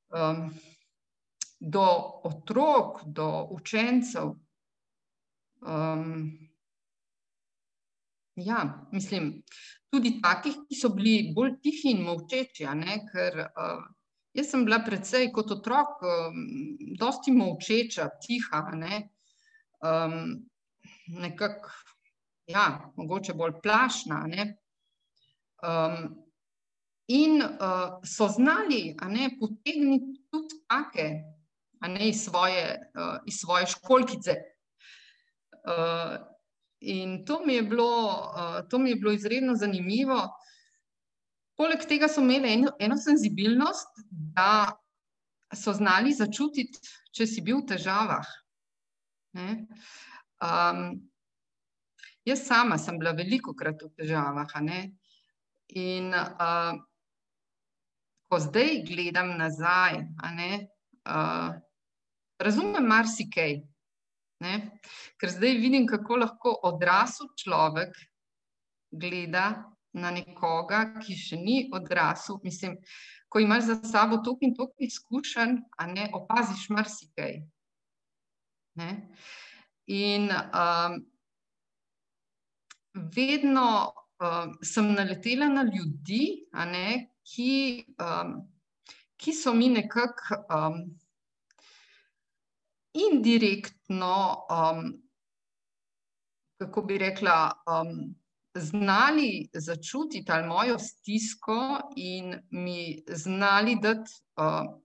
[0.10, 0.50] Um,
[1.60, 1.86] do
[2.24, 4.36] otrok, do učencev.
[5.62, 6.40] Um,
[8.36, 9.44] ja, mislim,
[9.92, 12.68] tudi takih, ki so bili bolj tihi in molčeči.
[13.12, 13.84] Ker uh,
[14.34, 16.46] jaz sem bila predvsej kot otrok, um,
[17.00, 18.64] dosti molčeča, tiha.
[18.80, 19.10] Ne?
[19.84, 20.48] Um,
[21.20, 21.76] nekako,
[22.50, 24.24] ja, mogoče bolj plašna.
[25.60, 26.16] Um,
[27.08, 31.10] in uh, so znali ne, potegniti tudi take
[31.88, 34.36] ne iz svoje, uh, iz svoje školkice.
[35.64, 36.16] Uh,
[36.80, 40.22] in to mi, bilo, uh, to mi je bilo izredno zanimivo.
[41.58, 44.72] Poleg tega so imeli eno, eno senzibilnost, da
[45.56, 46.80] so znali začutiti,
[47.12, 48.28] če si bil v težavah.
[50.40, 51.10] Um,
[52.26, 54.52] Jaz sama sem bila veliko krat v težavah.
[55.80, 56.76] In uh,
[58.30, 60.04] ko zdaj gledam nazaj,
[60.36, 60.52] ne,
[61.08, 61.56] uh,
[62.40, 63.60] razumem marsikaj.
[64.40, 64.54] Ne?
[65.20, 67.96] Ker zdaj vidim, kako lahko odrasel človek
[68.92, 72.40] gleda na nekoga, ki še ni odrasel.
[72.44, 72.78] Mislim,
[73.30, 77.42] ko imaš za sabo toliko in toliko izkušenj, a ne opaziš marsikaj.
[78.80, 78.90] Ne?
[79.90, 81.00] In um,
[82.94, 88.34] vedno um, sem naletela na ljudi, ne, ki, um,
[89.18, 90.44] ki so mi nekako.
[90.50, 90.82] Um,
[92.94, 95.02] indirektno, um,
[96.58, 98.16] kako bi rekla, um,
[98.56, 104.80] znali začutiti ali mojo stisko in mi znali dati uh,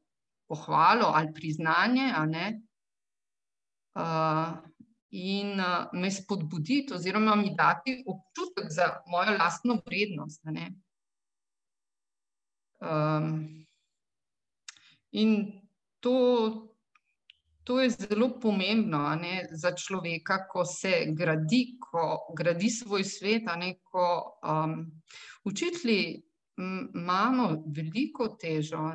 [0.48, 2.12] pohvalo ali priznanje,
[3.94, 4.52] uh,
[5.14, 10.42] in uh, me spodbuditi, oziroma mi dati občutek za mojo lastno vrednost.
[12.80, 13.66] Um,
[15.10, 15.60] in
[16.00, 16.74] to,
[17.64, 23.48] To je zelo pomembno ne, za človeka, ko se gradi, ko gradi svoj svet.
[23.56, 24.84] Ne, ko, um,
[25.44, 26.22] učitelji
[26.94, 28.92] imamo veliko težo.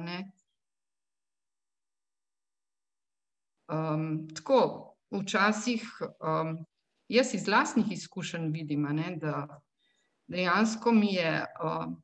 [3.70, 6.58] Um, tako, včasih um,
[7.10, 9.62] jaz iz vlastnih izkušenj vidim, ne, da
[10.28, 11.46] dejansko mi je.
[11.64, 11.98] Um,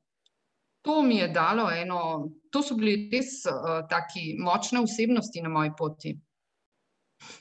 [0.86, 5.72] To mi je dalo eno, to so bili res uh, tako močne osebnosti na moji
[5.78, 6.12] poti.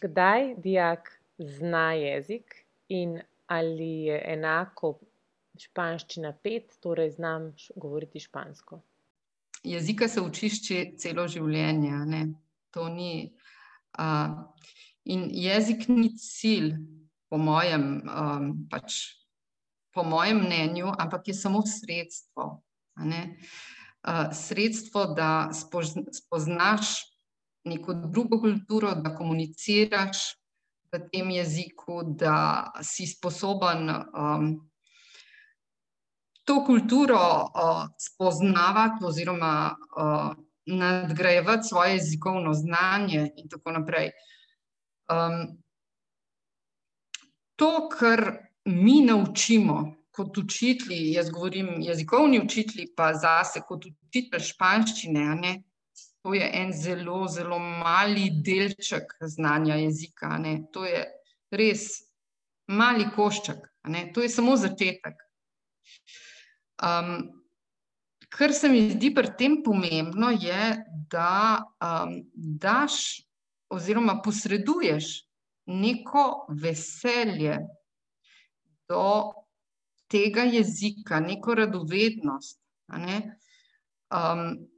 [0.00, 2.54] Kdaj dijak zna jezik
[2.88, 4.94] in ali je enako
[5.60, 8.80] španščina pet, torej znam govoriti špansko?
[9.62, 10.62] Jezika se učiš
[10.96, 12.00] celo življenje.
[12.06, 12.24] Ne?
[12.72, 13.28] To ni.
[13.98, 14.40] Uh,
[15.04, 16.74] in jezik ni cilj,
[17.30, 19.16] po mojem, um, pač,
[19.94, 22.62] po mojem mnenju, ampak je samo sredstvo.
[22.94, 25.50] Uh, sredstvo, da
[26.12, 27.00] spoznaš
[27.64, 30.36] neko drugo kulturo, da komuniciraš
[30.92, 34.52] v tem jeziku, da si sposoben um,
[36.44, 40.32] to kulturo uh, spoznavati oziroma uh,
[40.66, 44.10] nadgrajevati svoje jezikovno znanje in tako naprej.
[45.12, 45.58] Um,
[47.56, 48.24] to, kar
[48.64, 55.54] mi naučimo kot učitelji, jaz govorim jezikovni učitelji, pa zase kot učitelj španščine, ne,
[56.24, 60.38] To je en zelo, zelo mali delček znanja jezika.
[60.40, 60.54] Ne.
[60.72, 61.02] To je
[61.52, 61.82] res
[62.72, 63.60] mali košček,
[63.92, 64.06] ne.
[64.12, 65.20] to je samo začetek.
[66.80, 67.28] Um,
[68.32, 70.70] kar se mi zdi pri tem pomembno, je,
[71.12, 73.20] da um, daš
[73.74, 75.24] oziroma posreduješ
[75.66, 77.58] neko veselje
[78.88, 79.32] do
[80.08, 82.60] tega jezika, neko radovednost.
[82.88, 83.18] Ne.
[84.12, 84.68] Um,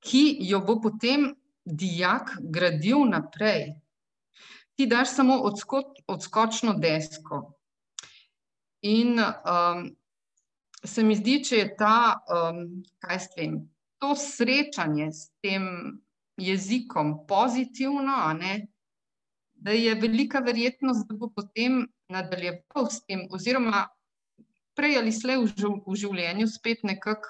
[0.00, 1.32] ki jo bo potem
[1.64, 3.74] dijak gradil naprej.
[4.78, 7.40] Ti daš samo odsko, odskočno desko.
[8.86, 9.88] In um,
[10.84, 11.96] se mi zdi, če je ta,
[12.30, 12.62] um,
[13.02, 13.56] kaj s tem,
[13.98, 15.98] to srečanje s tem
[16.38, 18.66] jezikom pozitivno, ne,
[19.54, 23.88] da je velika verjetnost, da bo potem nadaljeval s tem, oziroma
[24.78, 27.28] prej ali slej v življenju spet nekako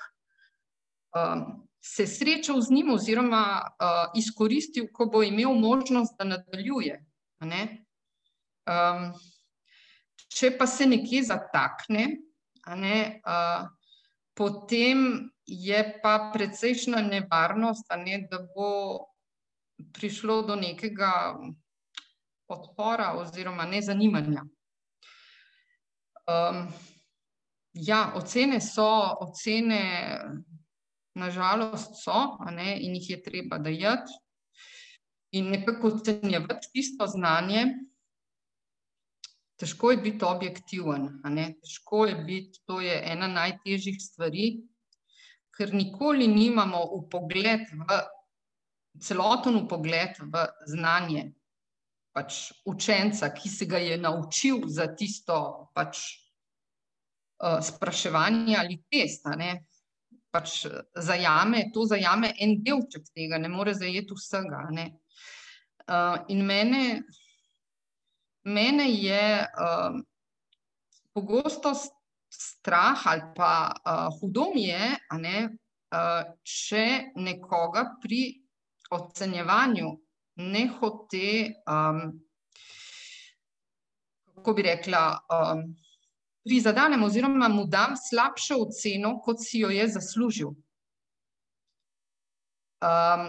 [1.17, 1.47] um,
[1.81, 6.99] se srečal z njim, oziroma uh, izkoristil, ko bo imel možnost, da nadaljuje.
[7.41, 9.09] Um,
[10.29, 12.05] če pa se nekje zatakne,
[12.77, 13.65] ne, uh,
[14.39, 18.71] potem je pa precejšna nevarnost, ne, da bo
[19.95, 21.39] prišlo do nekega
[22.49, 24.45] odpora oziroma nezanimanja.
[26.29, 26.69] Um,
[27.73, 28.87] ja, ocene so,
[29.27, 29.83] ocene
[31.19, 34.13] nažalost so, ne, in jih je treba dajati.
[35.33, 37.67] In nekako ocenjevati tisto znanje,
[39.59, 41.09] težko je biti objektiven.
[41.63, 44.53] Težko je biti, to je ena najtežjih stvari,
[45.57, 47.99] ker nikoli nimamo upogled v
[49.03, 51.29] celoten upogled v znanje
[52.15, 56.01] pač učenca, ki se ga je naučil za tisto pač,
[57.43, 59.27] uh, spraševanje ali test
[60.35, 64.65] pač zajame, to zajame en delček tega, ne more zajeti vsega.
[65.89, 66.83] Uh, in mene,
[68.49, 70.01] mene je uh,
[71.13, 71.73] pogosto
[72.29, 75.39] strah ali pa uh, hudo mi je, ne,
[75.93, 76.85] uh, če
[77.17, 78.23] nekoga pri
[78.91, 79.91] ocenjevanju
[80.39, 82.03] ne hote, um,
[84.35, 85.03] kako bi rekla,
[85.35, 85.65] um,
[86.47, 90.55] prizadanem oziroma mu dam slabšo oceno, kot si jo je zaslužil.
[92.79, 93.25] Um,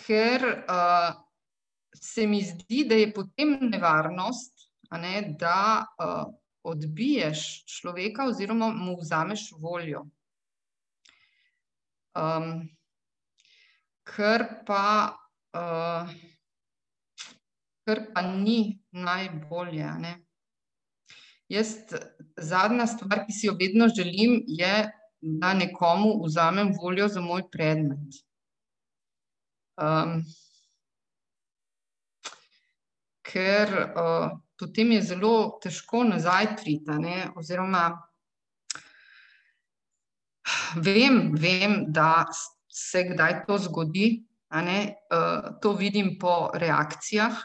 [0.00, 1.12] ker uh,
[1.94, 9.50] se mi zdi, da je potem nevarnost, ne, da uh, odbiješ človeka oziroma mu vzameš
[9.58, 10.04] voljo.
[12.18, 12.68] Um,
[14.04, 15.14] ker, pa,
[15.54, 16.10] uh,
[17.86, 19.92] ker pa ni najbolje.
[20.02, 20.16] Ne.
[21.50, 21.76] Jaz,
[22.36, 28.20] zadnja stvar, ki si jo vedno želim, je, da nekomu vzamem voljo za moj predmet.
[29.80, 30.22] Um,
[33.30, 37.14] ker uh, potem je zelo težko nazaj priti.
[37.38, 37.84] Oziroma,
[40.76, 42.26] vem, vem, da
[42.68, 47.38] se kdaj to zgodi, uh, to vidim po reakcijah,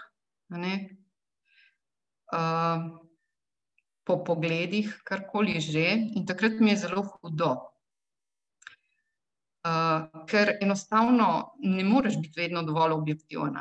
[2.34, 2.82] uh,
[4.06, 5.86] po pogledih, karkoli že,
[6.18, 7.56] in takrat mi je zelo hudo.
[9.66, 13.56] Uh, ker enostavno ne moreš biti vedno dovolj objektiven.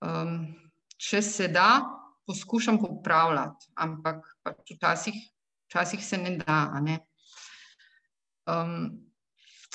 [0.00, 0.36] Um,
[0.96, 1.82] če se da,
[2.26, 5.16] poskušam popravljati, ampak pač včasih,
[5.68, 6.62] včasih se ne da.
[6.84, 6.98] Ne?
[8.48, 9.06] Um,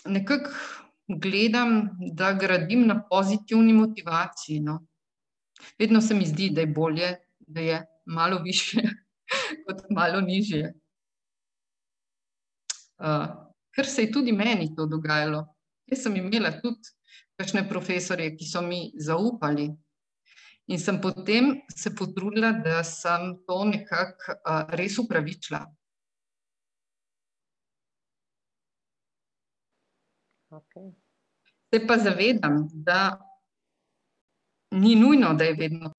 [0.06, 0.52] Nekako
[1.08, 4.60] gledam, da gradim na pozitivni motivaciji.
[4.60, 4.80] No.
[5.80, 8.82] Vedno se mi zdi, da je bolje, da je malo više,
[9.66, 10.74] kot malo nižje.
[12.98, 13.26] Uh,
[13.76, 15.46] ker se je tudi meni to dogajalo.
[15.86, 16.94] Jaz sem imela tudi
[17.36, 19.68] kakšne profesorje, ki so mi zaupali.
[20.68, 25.62] In sem potem se potrudila, da sem to nekako uh, res upravičila.
[30.50, 30.94] Okay.
[31.74, 33.20] Se pa zavedam, da
[34.72, 35.92] ni nujno, da je vedno.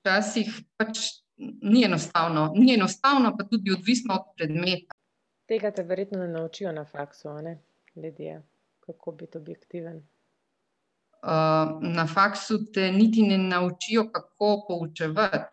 [0.00, 0.98] Včasih pač
[1.62, 4.96] ni enostavno, ni enostavno, pa tudi odvisno od predmeta.
[5.46, 7.58] Tega te verjetno ne naučijo na faksu, ne?
[7.94, 8.42] ljudje,
[8.80, 10.02] kako biti objektiven.
[11.20, 15.46] Uh, na faksu te niti ne naučijo, kako poučevati.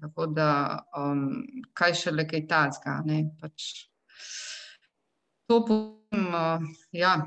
[0.00, 1.44] Tako da, um,
[1.76, 2.94] kaj še le kaj tazga.
[3.40, 3.66] Pač,
[5.44, 6.64] to potem, uh,
[6.96, 7.18] ja,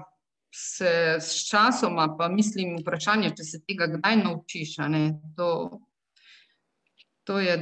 [0.49, 4.77] se s časoma, pa mislim, vprašanje, če se tega kdaj naučiš.
[5.37, 5.49] To,
[7.29, 7.57] to je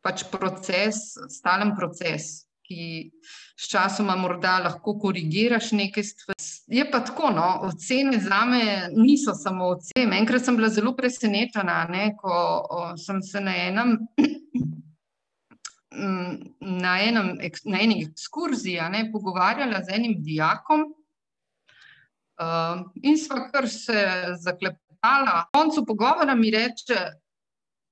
[0.00, 3.10] pač proces, stalen proces ki
[3.58, 6.44] s časoma morda lahko korigiraš nekaj stvari.
[6.70, 8.62] Je pa tako, no, ocene za me
[8.94, 10.20] niso samo ocene.
[10.22, 13.98] Enkrat sem bila zelo presenečena, ne, ko o, sem se na enem.
[15.90, 17.32] Na, enem,
[17.66, 20.84] na eni ekskurziji ne, pogovarjala z enim dijakom,
[22.38, 24.04] uh, in sva kar se
[24.38, 25.24] zaklepetala.
[25.26, 27.00] Na koncu pogovora mi reče,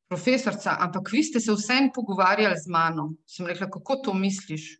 [0.08, 3.12] profesorica, ampak vi ste se vsem pogovarjali z mano.
[3.26, 4.78] Sem rekla, kako to misliš?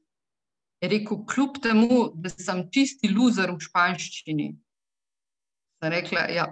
[0.81, 4.49] Je rekel, kljub temu, da sem čisti loser v španščini.
[5.79, 6.47] Sem rekla, ja,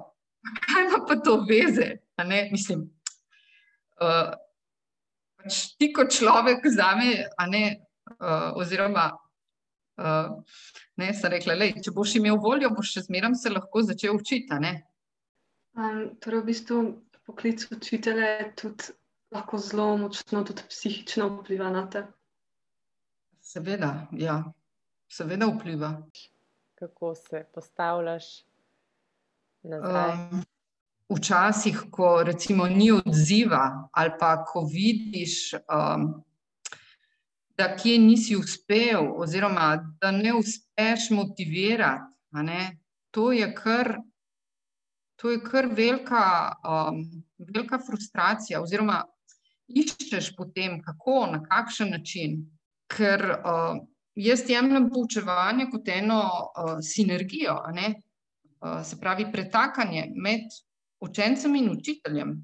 [0.66, 1.96] kaj ima pa to veze?
[2.50, 2.88] Mislim,
[4.02, 4.34] uh,
[5.78, 7.12] ti kot človek za me,
[8.18, 9.12] uh, oziroma.
[9.96, 10.42] Uh,
[11.00, 14.58] ne, sem rekla, lej, če boš imel voljo, boš še zmeraj se lahko začel učiti.
[15.76, 16.82] Um, torej, v bistvu
[17.26, 18.92] poklic učitelja tudi
[19.34, 22.06] lahko zelo močno tudi psihično vpliva na te?
[23.40, 24.42] Seveda, ja,
[25.08, 25.92] seveda vpliva.
[26.74, 28.24] Kako se postavljaš
[29.62, 30.12] nazaj?
[30.12, 30.44] Um,
[31.08, 36.08] včasih, ko recimo ni odziva, ali pa ko vidiš, um,
[37.58, 42.78] da kje nisi uspel, oziroma da ne uspeš motivirati, ne,
[43.10, 43.96] to je kar
[45.16, 47.02] to je kar velika, um,
[47.38, 49.02] velika frustracija, oziroma
[49.66, 52.42] iščeš potem, kako, na kakšen način.
[52.92, 53.78] Ker uh,
[54.14, 60.52] jaz jemljem poučevanje kot eno uh, sinergijo, uh, se pravi, pretakanje med
[61.00, 62.36] učencem in učiteljem.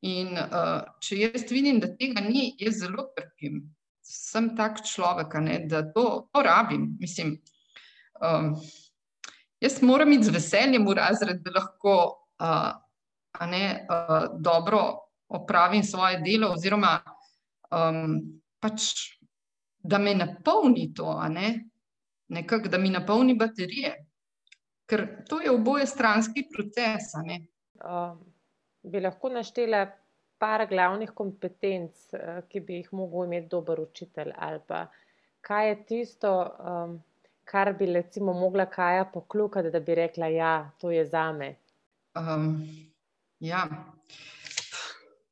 [0.00, 3.62] In uh, če jaz vidim, da tega ni, jaz zelo trpim.
[4.02, 6.96] Sem tak človek, ne, da to, to rabim.
[7.00, 7.36] Mislim,
[8.20, 8.54] um,
[9.60, 11.94] Jaz moram iti z veseljem v razred, da lahko
[12.40, 12.70] uh,
[13.46, 14.80] ne, uh, dobro
[15.28, 16.94] opravim svoje delo, oziroma
[17.70, 18.14] um,
[18.60, 18.86] pač,
[19.78, 21.52] da me napolni to, ne,
[22.28, 23.92] nekak, da mi napolni baterije.
[24.88, 27.12] Ker to je oboje stranski proces.
[27.14, 28.16] Uh,
[28.82, 29.84] bi lahko naštela
[30.40, 34.86] par glavnih kompetenc, uh, ki bi jih mogel imeti dober učitelj, ali pa
[35.44, 36.34] kaj je tisto.
[36.58, 36.98] Um,
[37.50, 41.54] kar bi recimo mogla Kaja poklukati, da bi rekla, da ja, to je za me?
[42.14, 42.62] Um,
[43.40, 43.66] ja.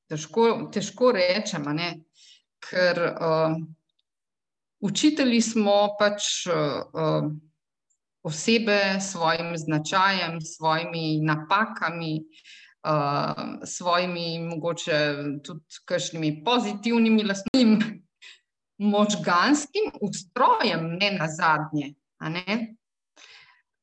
[0.08, 1.66] težko, težko rečem,
[2.64, 3.54] ker uh,
[4.80, 7.28] učitelji smo pač uh,
[8.22, 12.16] osebe svojim značajem, svojimi napakami,
[12.88, 14.98] uh, svojimi mogoče
[15.44, 18.02] tudi kakšnimi pozitivnimi lastnimi
[18.78, 21.94] možganskim ustrojem, ne na zadnje.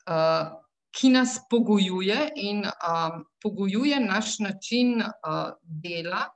[0.05, 0.53] Uh,
[0.95, 6.29] ki nas pogojuje in uh, pogojuje naš način uh, dela,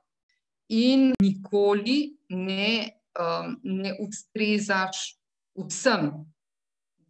[0.70, 2.88] in nikoli ne,
[3.18, 5.16] um, ne ustrezaš
[5.58, 6.10] vsem,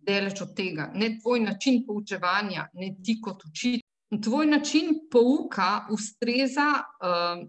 [0.01, 0.91] deleč od tega.
[0.95, 3.87] Ne tvoj način poučevanja, ne ti kot učitelj.
[4.25, 7.45] Tvoj način pouka ustreza uh,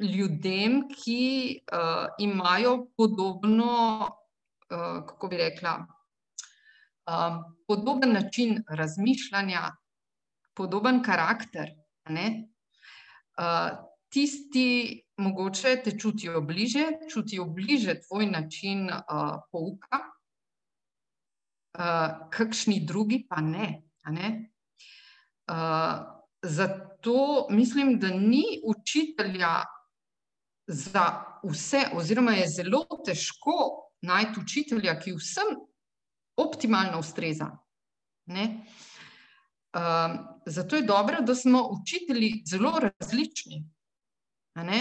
[0.00, 5.76] ljudem, ki uh, imajo podobno, uh, kako bi rekla,
[7.06, 9.70] um, podoben način razmišljanja,
[10.54, 11.70] podoben karakter.
[12.10, 12.16] Uh,
[14.10, 19.00] tisti, mogoče te čutijo bliže, čutijo bliže tvoj način uh,
[19.52, 19.98] pouka,
[21.78, 23.82] uh, kakšni drugi pa ne.
[24.10, 24.50] ne?
[25.50, 25.54] Uh,
[26.42, 29.64] zato mislim, da ni učitelja
[30.66, 35.56] za vse, oziroma je zelo težko najti učitelja, ki vsem
[36.46, 37.50] optimalno ustreza.
[38.30, 43.64] Um, zato je dobro, da smo učitelji zelo različni.
[44.56, 44.72] Uh,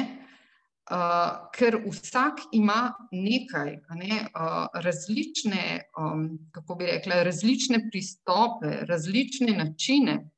[1.53, 10.29] ker vsak ima nekaj, ne, uh, različne, um, kako bi rekla, različne pristope, različne načine.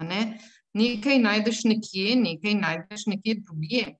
[0.00, 0.38] Ne.
[0.74, 3.96] Nekaj najdeš nekje, nekaj najdeš nekje drugje.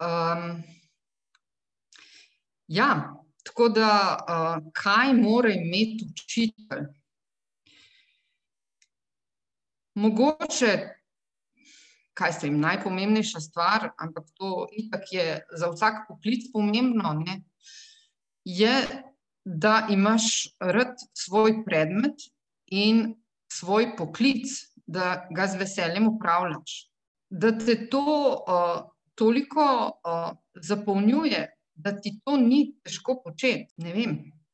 [0.00, 0.62] Um,
[2.68, 3.14] ja,
[3.48, 3.90] Tako da,
[4.20, 6.84] uh, kaj mora imeti učitelj?
[9.94, 10.72] Mogoče,
[12.14, 17.40] kaj se jim najpomembnejša stvar, ampak to itak je za vsak poklic pomembno, ne,
[18.44, 18.74] je,
[19.44, 20.24] da imaš
[20.60, 22.28] rad svoj predmet
[22.66, 23.14] in
[23.52, 24.52] svoj poklic,
[24.86, 26.90] da ga z veseljem upravljaš.
[27.30, 31.46] Da te to uh, toliko uh, zapolnjuje,
[31.78, 33.74] da ti to ni težko početi.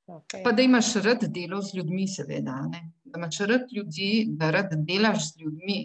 [0.07, 0.43] Okay.
[0.45, 2.59] Pa da imaš rad delo z ljudmi, seveda.
[2.71, 2.91] Ne?
[3.05, 5.79] Da imaš rad ljudi, da rad delaš z ljudmi.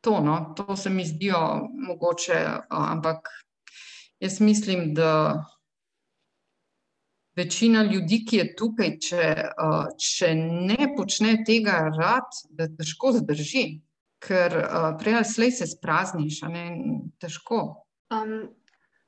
[0.00, 3.28] To, no, to se mi zdijo mogoče, ampak
[4.20, 5.44] jaz mislim, da
[7.36, 9.28] večina ljudi, ki je tukaj, če,
[10.00, 13.66] če ne počne tega rad, da težko zdrži,
[14.22, 14.56] ker
[14.98, 16.66] prej ali slej se sprazniš, ne,
[17.22, 17.62] težko.
[18.12, 18.50] Um,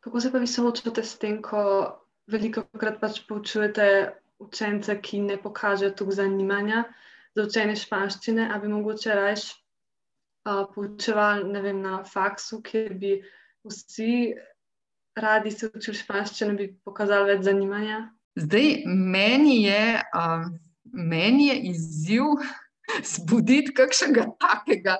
[0.05, 1.61] Kako se pa vi soočate s tem, ko
[2.29, 3.87] veliko krat pač poučujete
[4.45, 6.85] učence, ki ne pokažejo toliko zanimanja
[7.35, 13.15] za učenje španščine, ali bi mogoče raje uh, poučevali vem, na faksu, kjer bi
[13.65, 14.35] vsi
[15.17, 18.03] radi se učili španščine, bi pokazali več zanimanja?
[18.37, 20.47] Zdaj, meni je, uh,
[20.93, 22.45] meni je izziv
[23.15, 24.99] zbuditi kakšnega takega,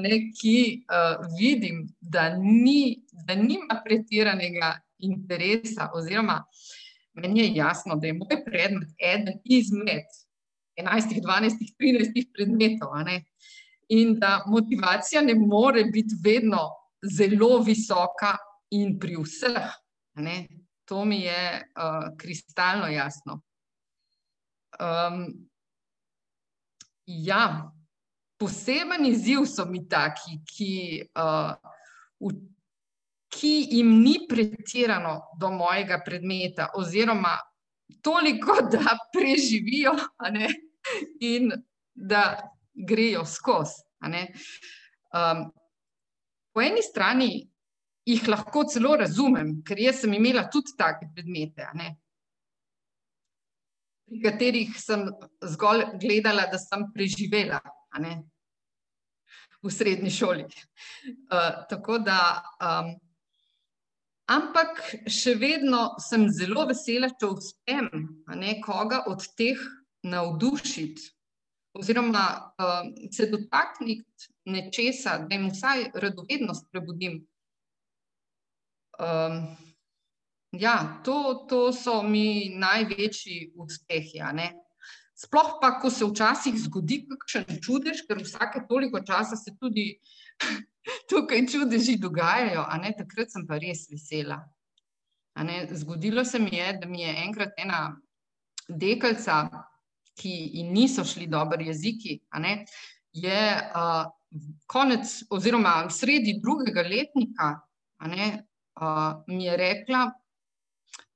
[0.00, 4.74] ne, ki uh, vidim, da, ni, da nima pretiranega
[5.04, 5.90] interesa.
[5.94, 6.40] Oziroma,
[7.14, 10.06] meni je jasno, da je moj predmet eden izmed
[10.76, 12.94] 11, 12, 13 predmetov.
[13.88, 16.70] In da motivacija ne more biti vedno
[17.04, 18.36] zelo visoka
[18.70, 19.74] in pri vseh.
[20.14, 20.46] Ne?
[20.88, 23.42] To mi je uh, kristalno jasno.
[24.80, 25.48] Um,
[27.06, 27.72] Ja,
[28.40, 30.74] poseben izziv so mi taki, ki,
[31.20, 31.52] uh,
[32.20, 32.32] v,
[33.34, 37.36] ki jim ni pretirano do mojega predmeta, oziroma
[38.02, 39.94] toliko, da preživijo
[40.32, 40.48] ne,
[41.20, 41.52] in
[41.94, 42.24] da
[42.74, 43.82] grejo skozi.
[44.04, 45.46] Um,
[46.52, 47.28] po eni strani
[48.04, 51.68] jih lahko celo razumem, ker jaz sem imela tudi take predmete
[54.08, 55.06] pri katerih sem
[55.54, 57.60] zgolj gledala, da sem preživela
[59.64, 60.44] v srednji šoli.
[60.44, 62.92] Uh, tako da, um,
[64.28, 67.90] ampak še vedno sem zelo vesela, če uspem
[68.36, 69.60] nekoga od teh
[70.04, 71.10] navdušiti,
[71.80, 72.26] oziroma
[72.60, 77.22] um, se dotakniti nečesa, da jim vsaj radovednost prebudim.
[79.00, 79.40] Um,
[80.58, 84.20] Ja, to, to so mi največji uspehi.
[85.14, 89.94] Sploh pa, ko se včasih zgodi kakšen čudež, ker vsake toliko časa se tudi
[91.10, 92.66] tukaj čudeži dogajajo,
[92.98, 94.42] takrat sem pa res vesela.
[95.70, 97.96] Zgodilo se mi je, da mi je enkrat ena
[98.68, 99.48] dekalca,
[100.14, 102.20] ki ji niso šli dobri jeziki,
[103.12, 103.40] je
[103.74, 104.04] uh,
[104.66, 107.48] konec, oziroma sredi drugega letnika,
[108.06, 108.28] ne,
[108.80, 110.04] uh, mi je rekla,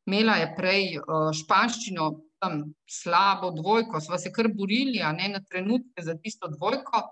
[0.08, 5.40] imela je prej uh, španščino, tam slabo dvojko, sva se kar borili, a ne na
[5.44, 7.02] trenutke za tisto dvojko.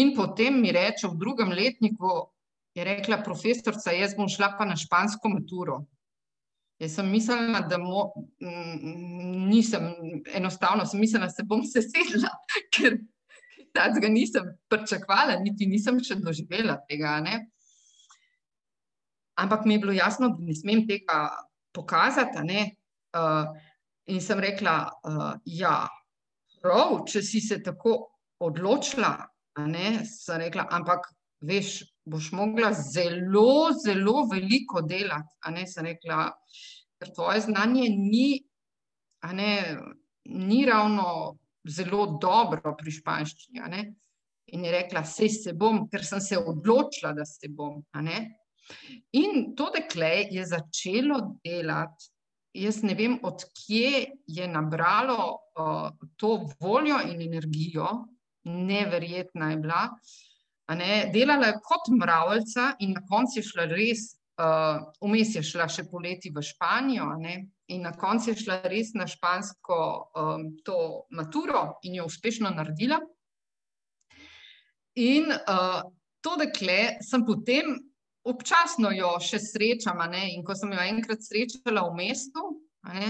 [0.00, 2.14] In potem mi reče v drugem letniku,
[2.76, 5.84] je rekla profesorica, jaz bom šla pa na špansko maturo.
[6.80, 8.10] Jaz sem mislila, da mo,
[9.48, 9.86] nisem,
[10.36, 12.32] enostavno sem mislila, da se bom sesedla,
[12.74, 12.98] ker
[13.76, 17.16] tega nisem pričakovala, niti nisem še doživela tega.
[17.24, 17.46] Ne?
[19.40, 21.28] Ampak mi je bilo jasno, da ne smem tega
[21.76, 22.42] pokazati.
[23.16, 23.44] Uh,
[24.12, 24.76] in sem rekla,
[25.08, 25.84] uh, ja,
[26.62, 27.98] prav, če si se tako
[28.44, 29.12] odločila,
[29.64, 31.08] ne, sem rekla, ampak
[31.46, 35.36] veš, boš mogla zelo, zelo veliko delati.
[35.54, 36.26] Ne, rekla,
[36.98, 38.28] ker tvoje znanje ni,
[39.32, 39.52] ne,
[40.24, 41.36] ni ravno
[41.68, 43.86] zelo dobro pri španščini.
[44.54, 47.80] In je rekla, sej se bom, ker sem se odločila, da se bom.
[49.12, 52.10] In to dekle je začelo delati.
[52.56, 55.18] Jaz ne vem, odkje je nabralo
[55.60, 57.88] uh, to voljo in energijo,
[58.44, 59.82] neverjetna je bila.
[60.74, 64.06] Ne, delala je kot mravljica, in na koncu je šla res,
[64.40, 67.10] uh, vmes je šla še poleti v Španijo,
[67.68, 69.78] in na koncu je šla res na špansko
[70.16, 70.48] um,
[71.10, 72.98] maturo in jo uspešno naredila.
[74.96, 75.82] In uh,
[76.24, 77.76] to dekle sem potem
[78.30, 82.44] občasno jo še srečala, in ko sem jo enkrat srečala v mestu,
[82.90, 83.08] ne,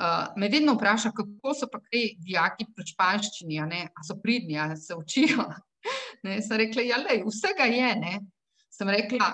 [0.00, 4.76] uh, me vedno vpraša, kako so pa kaj dijaki pri španščini, ali so pridni, ali
[4.76, 5.46] se učijo.
[6.24, 7.90] Ne, sem rekla, ja, lej, vsega je.
[8.00, 8.14] Ne.
[8.74, 9.28] Sem rekla,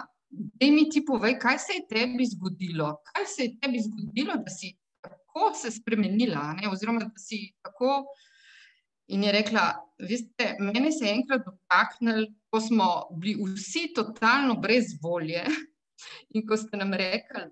[0.61, 4.53] da mi ti povej, kaj se je tebi zgodilo, kaj se je tebi zgodilo, da
[4.53, 6.51] si tako se spremenila.
[6.59, 8.03] Ne, oziroma, da si tako.
[9.09, 9.65] In je rekla,
[9.99, 12.89] veste, mene se je enkrat dotaknil, ko smo
[13.19, 15.43] bili vsi totalno brez volje
[16.35, 17.45] in ko ste nam rekli,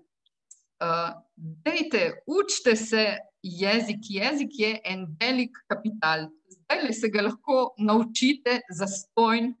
[0.83, 3.05] uh, dejte, učite se
[3.43, 9.53] jezik, jezik je en velik kapital zdaj se ga lahko naučite za stojn.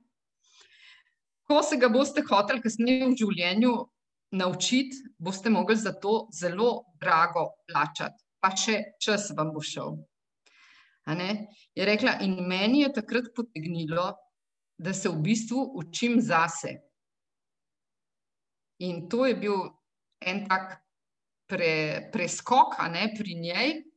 [1.47, 3.73] Ko se ga boste hoteli kasneje v življenju
[4.31, 9.97] naučiti, boste mogli za to zelo drago plačati, pa še čas vam bo šel.
[11.75, 14.11] Je rekla, in meni je takrat potegnilo,
[14.77, 16.77] da se v bistvu učim zase.
[18.81, 19.57] In to je bil
[20.21, 20.81] en tak
[21.49, 23.91] pre, preskok ne, pri njej,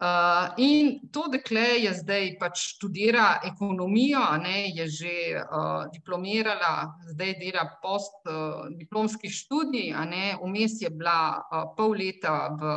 [0.00, 7.34] Uh, in to dekle je zdaj pač študira ekonomijo, ne, je že uh, diplomirala, zdaj
[7.36, 9.92] dela postdiplomski uh, študij,
[10.40, 12.72] vmes je bila uh, pol leta v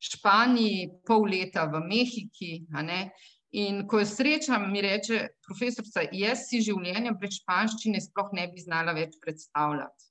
[0.00, 2.66] Španiji, pol leta v Mehiki.
[3.60, 8.62] In ko jo srečam, mi reče profesorica, jaz si življenje brez španščine sploh ne bi
[8.62, 10.06] znala več predstavljati.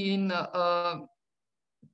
[0.00, 1.04] In uh,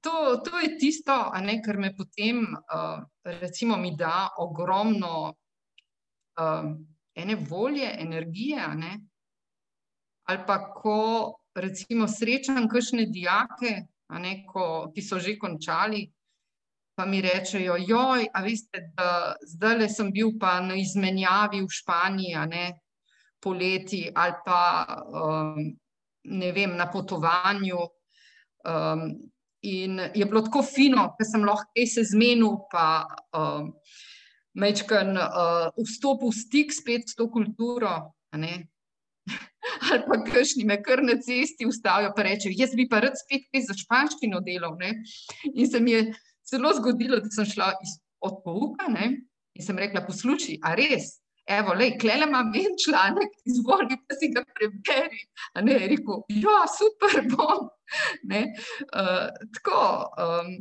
[0.01, 0.15] to,
[0.47, 3.03] to je tisto, ne, kar me potem, uh,
[3.43, 6.71] recimo, mi da ogromno uh,
[7.15, 8.67] ene volje, energije.
[8.79, 8.95] Ne,
[10.31, 10.99] ali pa ko
[11.55, 13.75] recimo srečam kakšne dijake,
[14.23, 16.07] ne, ko, ki so že končali.
[17.01, 21.73] Pa mi rečejo, joj, a veste, da zdaj le sem bil pa na izmenjavi v
[21.73, 22.65] Španiji, ne,
[23.41, 24.61] poleti, ali pa
[25.09, 25.63] um,
[26.29, 27.81] ne vem, na potovanju.
[28.69, 29.07] Um,
[29.63, 33.05] In je bilo tako fino, da sem lahko se zmenil, pa
[33.37, 33.67] uh,
[34.57, 38.13] mečkar uh, vstopil v stik spet s to kulturo.
[39.91, 43.49] Ali pa kakšni me kar na cesti ustavijo in rečejo, jaz bi pa rad spet
[43.53, 44.77] kaj za španščino delal.
[44.81, 44.95] Ne?
[45.53, 46.07] In se mi je
[46.51, 49.13] celo zgodilo, da sem šla iz, od pouka ne?
[49.55, 51.21] in sem rekla: Poslušaj, a res,
[51.51, 55.25] evo, le, klele imam en članek, izvoli, da si ga preberi.
[55.67, 57.67] Ne, rekel, ja, super bom.
[58.31, 58.45] Ne,
[58.95, 59.27] uh,
[59.57, 59.81] tako,
[60.23, 60.53] um,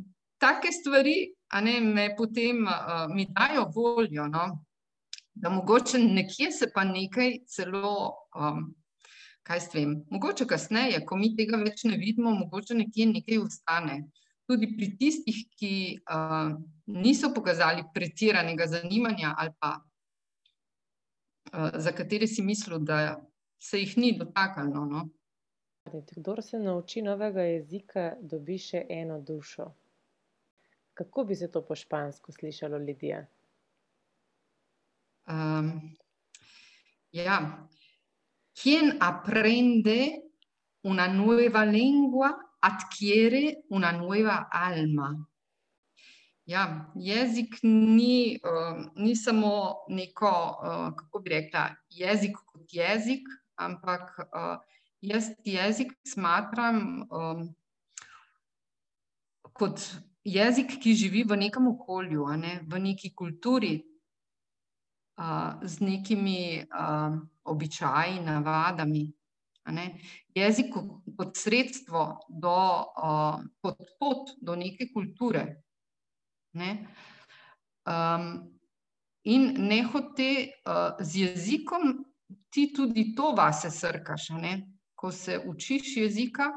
[0.42, 4.48] take stvari, a ne, me potem uh, mi dajo voljo, no,
[5.34, 8.72] da mogoče nekje se pa nekaj celo, um,
[9.48, 14.02] kaj s tem, mogoče kasneje, ko mi tega več ne vidimo, mogoče nekje nekaj ustane.
[14.50, 15.74] Tudi pri tistih, ki
[16.10, 16.56] uh,
[16.89, 19.78] niso pokazali pretiranega zanimanja ali pa
[21.74, 23.22] za katere si mislil, da
[23.60, 24.86] se jih ni dotaknilo.
[24.86, 25.10] No?
[26.16, 29.72] Kdor se nauči novega jezika, dobi še eno dušo.
[30.93, 33.26] Kako bi se to po špansko slišalo, Lidija?
[35.30, 35.95] Um,
[37.12, 37.68] ja,
[38.54, 40.22] quien aprende
[40.84, 45.16] una nueva lengua adquiere una nueva alma.
[46.49, 54.16] Ja, jezik ni, uh, ni samo neko, uh, kako bi rekla, jezik kot jezik, ampak
[54.34, 54.57] uh,
[55.01, 57.43] jaz jezik smatram um,
[59.53, 59.84] kot
[60.26, 63.76] jezik, ki živi v nekem okolju, ne, v neki kulturi,
[65.22, 69.05] uh, z nekimi uh, običaji, navadami.
[70.36, 70.74] Jezik
[71.17, 72.55] kot sredstvo, do,
[73.03, 75.63] uh, kot pot do neke kulture.
[76.57, 76.88] Ne?
[77.89, 78.49] Um,
[79.24, 80.30] in ne hote
[80.65, 82.05] uh, z jezikom,
[82.49, 84.30] ti tudi to vase srkaš,
[84.95, 86.51] ko se učiš jezika,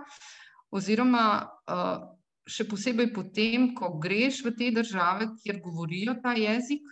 [0.72, 2.08] oziroma uh,
[2.48, 6.82] še posebej potem, ko greš v te države, kjer govorijo ta jezik.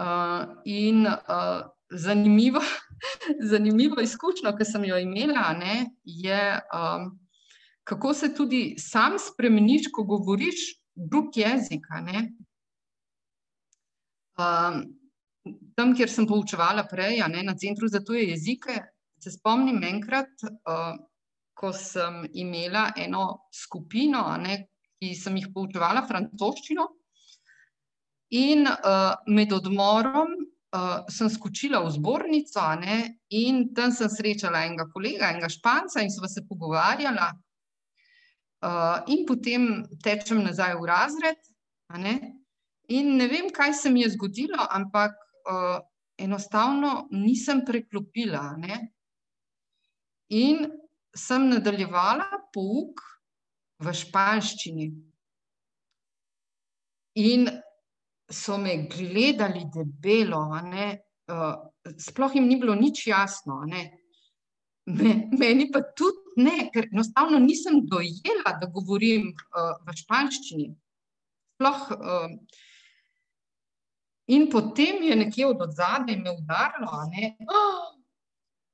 [0.00, 2.60] Uh, in uh, zanimivo,
[3.50, 7.10] zanimivo izkušnjo, ki sem jo imela, ne, je, um,
[7.84, 10.64] kako se tudi sam spremeniš, ko govoriš
[10.94, 11.86] drug jezik.
[14.38, 14.82] Um,
[15.76, 18.78] tam, kjer sem poučevala prej, ne, na Centru za tuje jezike,
[19.22, 20.94] se spomnim enkrat, uh,
[21.54, 24.66] ko sem imela eno skupino, ne,
[24.98, 26.88] ki sem jih poučevala francoščino.
[28.32, 30.32] In uh, med odmorom
[30.72, 32.98] uh, sem skočila v zbornico, ne,
[33.30, 37.30] in tam sem srečala enega kolega, enega španca, in sva se pogovarjala.
[38.62, 41.40] Uh, in potem tečem nazaj v razred.
[41.98, 42.14] Ne?
[42.94, 45.16] In ne vem, kaj se mi je zgodilo, ampak
[45.50, 45.80] uh,
[46.16, 48.54] enostavno nisem preklopila.
[48.62, 48.78] Ne?
[50.32, 50.68] In
[51.12, 53.02] sem nadaljevala pouk
[53.82, 54.86] v španščini.
[57.20, 57.50] In
[58.32, 61.54] so me gledali debelo, uh,
[61.98, 63.62] sploh jim ni bilo nič jasno.
[63.66, 70.68] Me, meni pa tudi ne, ker enostavno nisem dojela, da govorim uh, v španščini.
[71.54, 72.30] Sploh, uh,
[74.32, 77.04] in potem je nekje od zadaj me udarilo,
[77.52, 77.92] oh,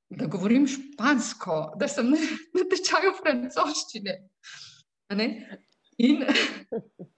[0.09, 2.17] da govorim špansko, da sem na,
[2.57, 4.15] na tečaju francoščine.
[5.99, 6.23] In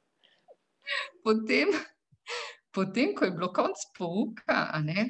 [1.23, 1.71] potem,
[2.73, 5.07] potem, ko je bilo konc pouka, ne,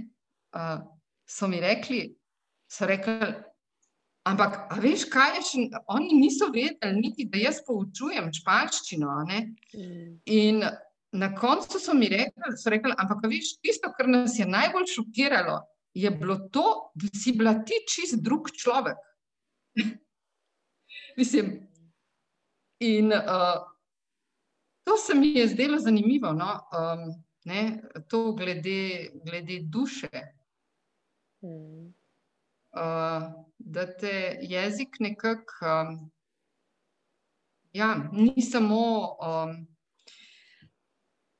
[0.57, 0.81] uh,
[1.27, 2.05] so mi rekli,
[2.71, 3.33] so rekli,
[4.21, 5.63] Ampak, a veš, kaj je še?
[5.95, 9.15] Oni niso vedeli, niti da jaz poučujem španščino.
[9.25, 10.11] Mm.
[10.29, 10.61] In
[11.17, 15.57] na koncu so mi rekli, so rekli, ampak, veš, tisto, kar nas je najbolj šokiralo,
[15.97, 19.01] je bilo to, da si bila ti čist drug človek.
[21.19, 21.57] Mislim.
[22.85, 23.57] In uh,
[24.85, 26.53] to se mi je zdelo zanimivo, no?
[26.73, 27.09] um,
[27.45, 30.21] ne, to glede, glede duše.
[31.41, 31.91] Mm
[32.71, 36.11] uh, da te jezik nekako, um,
[37.73, 39.67] ja, ni samo um,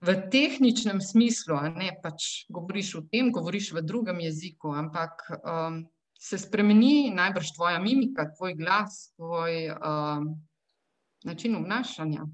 [0.01, 5.83] v tehničnem smislu, ne pač govoriš v tem, govoriš v drugem jeziku, ampak um,
[6.19, 10.33] se spremeni najbrž tvoja mimika, tvoj glas, tvoj um,
[11.25, 12.25] način obnašanja.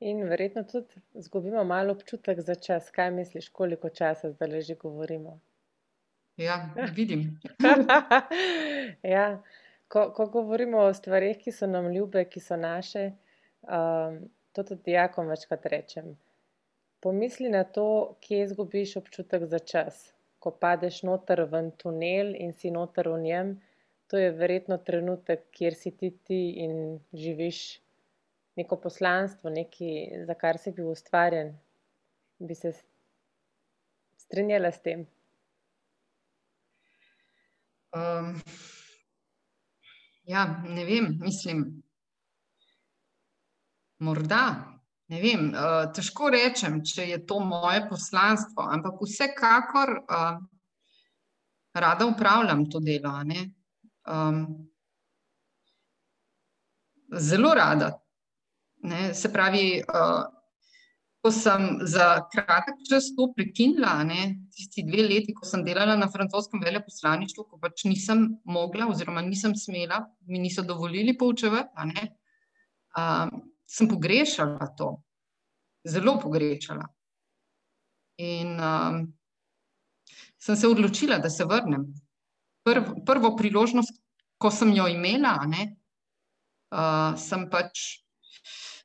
[0.00, 2.90] In verjetno tudi izgubimo malo občutek za čas.
[2.90, 5.40] Kaj misliš, koliko časa zdaj že govorimo?
[6.36, 7.40] Ja, vidim.
[9.16, 9.42] ja.
[9.88, 13.12] Ko, ko govorimo o stvarih, ki so nam ljube, ki so naše,
[13.62, 14.18] um,
[14.52, 16.16] to tudi jakom večkrat rečem.
[17.00, 20.12] Pomisli na to, kje izgubiš občutek za čas.
[20.38, 23.54] Ko padeš noter v tunel in si noter v njem,
[24.10, 27.62] to je verjetno trenutek, kjer si ti, ti in živiš
[28.56, 31.52] neko poslanstvo, nekaj, za kar si bil ustvarjen.
[32.38, 32.72] Bi se
[34.20, 35.06] strinjala s tem?
[37.96, 38.32] Um,
[40.24, 41.64] ja, ne vem, mislim,
[43.98, 44.46] morda.
[45.06, 50.40] Ne vem, uh, težko rečem, če je to moje poslanstvo, ampak vsekakor uh,
[51.76, 53.12] rada upravljam to delo.
[54.10, 54.42] Um,
[57.14, 57.92] zelo rada.
[58.86, 59.14] Ne?
[59.14, 60.24] Se pravi, uh,
[61.26, 66.06] ko sem za kratek čas to prekinila, ne, tisti dve leti, ko sem delala na
[66.12, 72.06] francoskem veleposlaništvu, ko pač nisem mogla, oziroma nisem smela, mi niso dovolili poučevati, ne,
[72.94, 73.34] um,
[73.66, 74.92] sem pogrešala to,
[75.82, 76.86] zelo pogrešala.
[78.22, 79.02] In um,
[80.38, 81.90] sem se odločila, da se vrnem.
[82.62, 83.98] Prv, prvo priložnost,
[84.38, 85.72] ko sem jo imela, ne,
[86.70, 88.06] uh, sem pač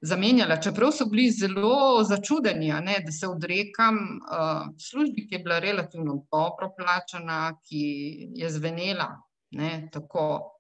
[0.02, 5.60] zamenjala, čeprav so bili zelo začudeni, ne, da se odrekam uh, službi, ki je bila
[5.60, 7.84] relativno dobro plačana, ki
[8.36, 9.22] je zvenela
[9.52, 10.58] ne, tako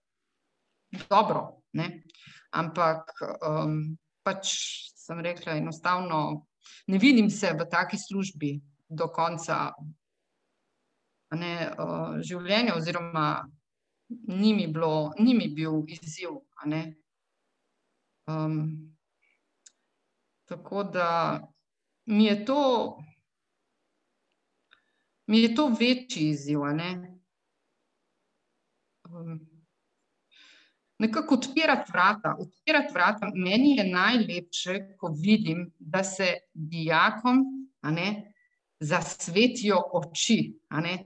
[1.09, 1.61] dobro.
[1.73, 2.03] Ne.
[2.51, 4.53] Ampak um, pač
[4.95, 6.45] sem rekla, enostavno
[6.87, 9.71] ne vidim se v taki službi do konca
[11.31, 13.47] ne, uh, življenja, oziroma
[14.27, 16.41] ni mi, bilo, ni mi bil izziv.
[18.27, 18.90] Um,
[20.51, 21.41] tako da
[22.05, 22.97] mi je to,
[25.27, 26.61] mi je to večji izziv.
[26.61, 27.21] Um,
[30.99, 32.35] nekako odpirati vrata.
[32.39, 33.31] Odpirati vrata.
[33.35, 37.45] Meni je najlepše, ko vidim, da se dijakom
[37.81, 38.33] ne,
[38.79, 40.59] zasvetijo oči.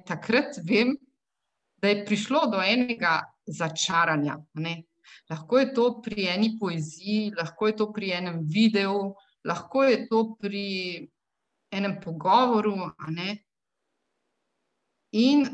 [0.08, 0.98] Takrat vem,
[1.78, 4.38] da je prišlo do enega začaranja.
[5.30, 9.14] Lahko je to pri eni poeziji, lahko je to pri enem videu,
[9.46, 10.68] lahko je to pri
[11.72, 12.76] enem pogovoru.
[15.16, 15.46] In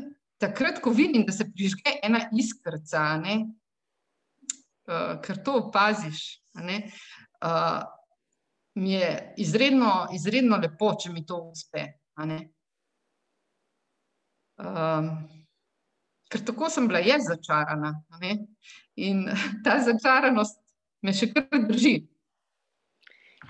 [0.42, 6.42] takrat, ko vidim, da se prižge ena iskrca, uh, ker to opaziš.
[6.54, 7.82] Uh,
[8.74, 11.86] mi je izredno, izredno lepo, če mi to uspe.
[14.56, 15.10] Um,
[16.32, 17.94] ker tako sem bila jaz začarana.
[18.96, 19.26] In
[19.64, 20.58] ta začaranost
[21.02, 22.00] me še kar drži.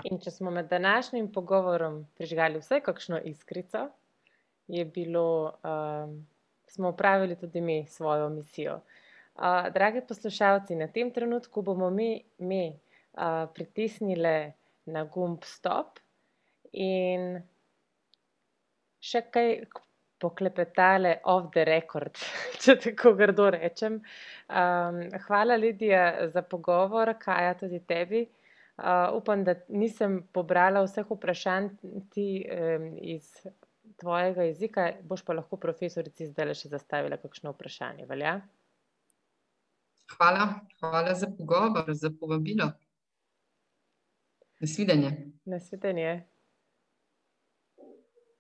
[0.05, 3.87] In če smo med današnjim pogovorom prižgali vse kakšno iskrico,
[4.67, 6.17] je bilo, um,
[6.67, 8.81] smo upravili tudi mi svojo misijo.
[9.35, 12.73] Uh, drage poslušalci, na tem trenutku bomo mi, mi
[13.13, 14.53] uh, pritisnili
[14.85, 15.99] na gumb stop
[16.73, 17.39] in
[19.03, 19.55] še kaj
[20.23, 22.19] poklepetale off the record,
[22.63, 24.03] če tako grdo rečem.
[24.49, 28.27] Um, hvala, Lidija, za pogovor, Kaja, tudi tebi.
[28.83, 31.69] Uh, upam, da nisem pobrala vseh vprašanj
[32.11, 33.29] ti, um, iz
[34.01, 38.09] tvojega jezika, boš pa lahko profesorici zdaj še zastavila kakšno vprašanje.
[38.11, 38.41] Velja?
[40.17, 40.49] Hvala,
[40.81, 42.73] hvala za pogovor, za povabilo.
[44.61, 45.15] Nasvidenje.
[45.45, 46.32] Nasvidenje.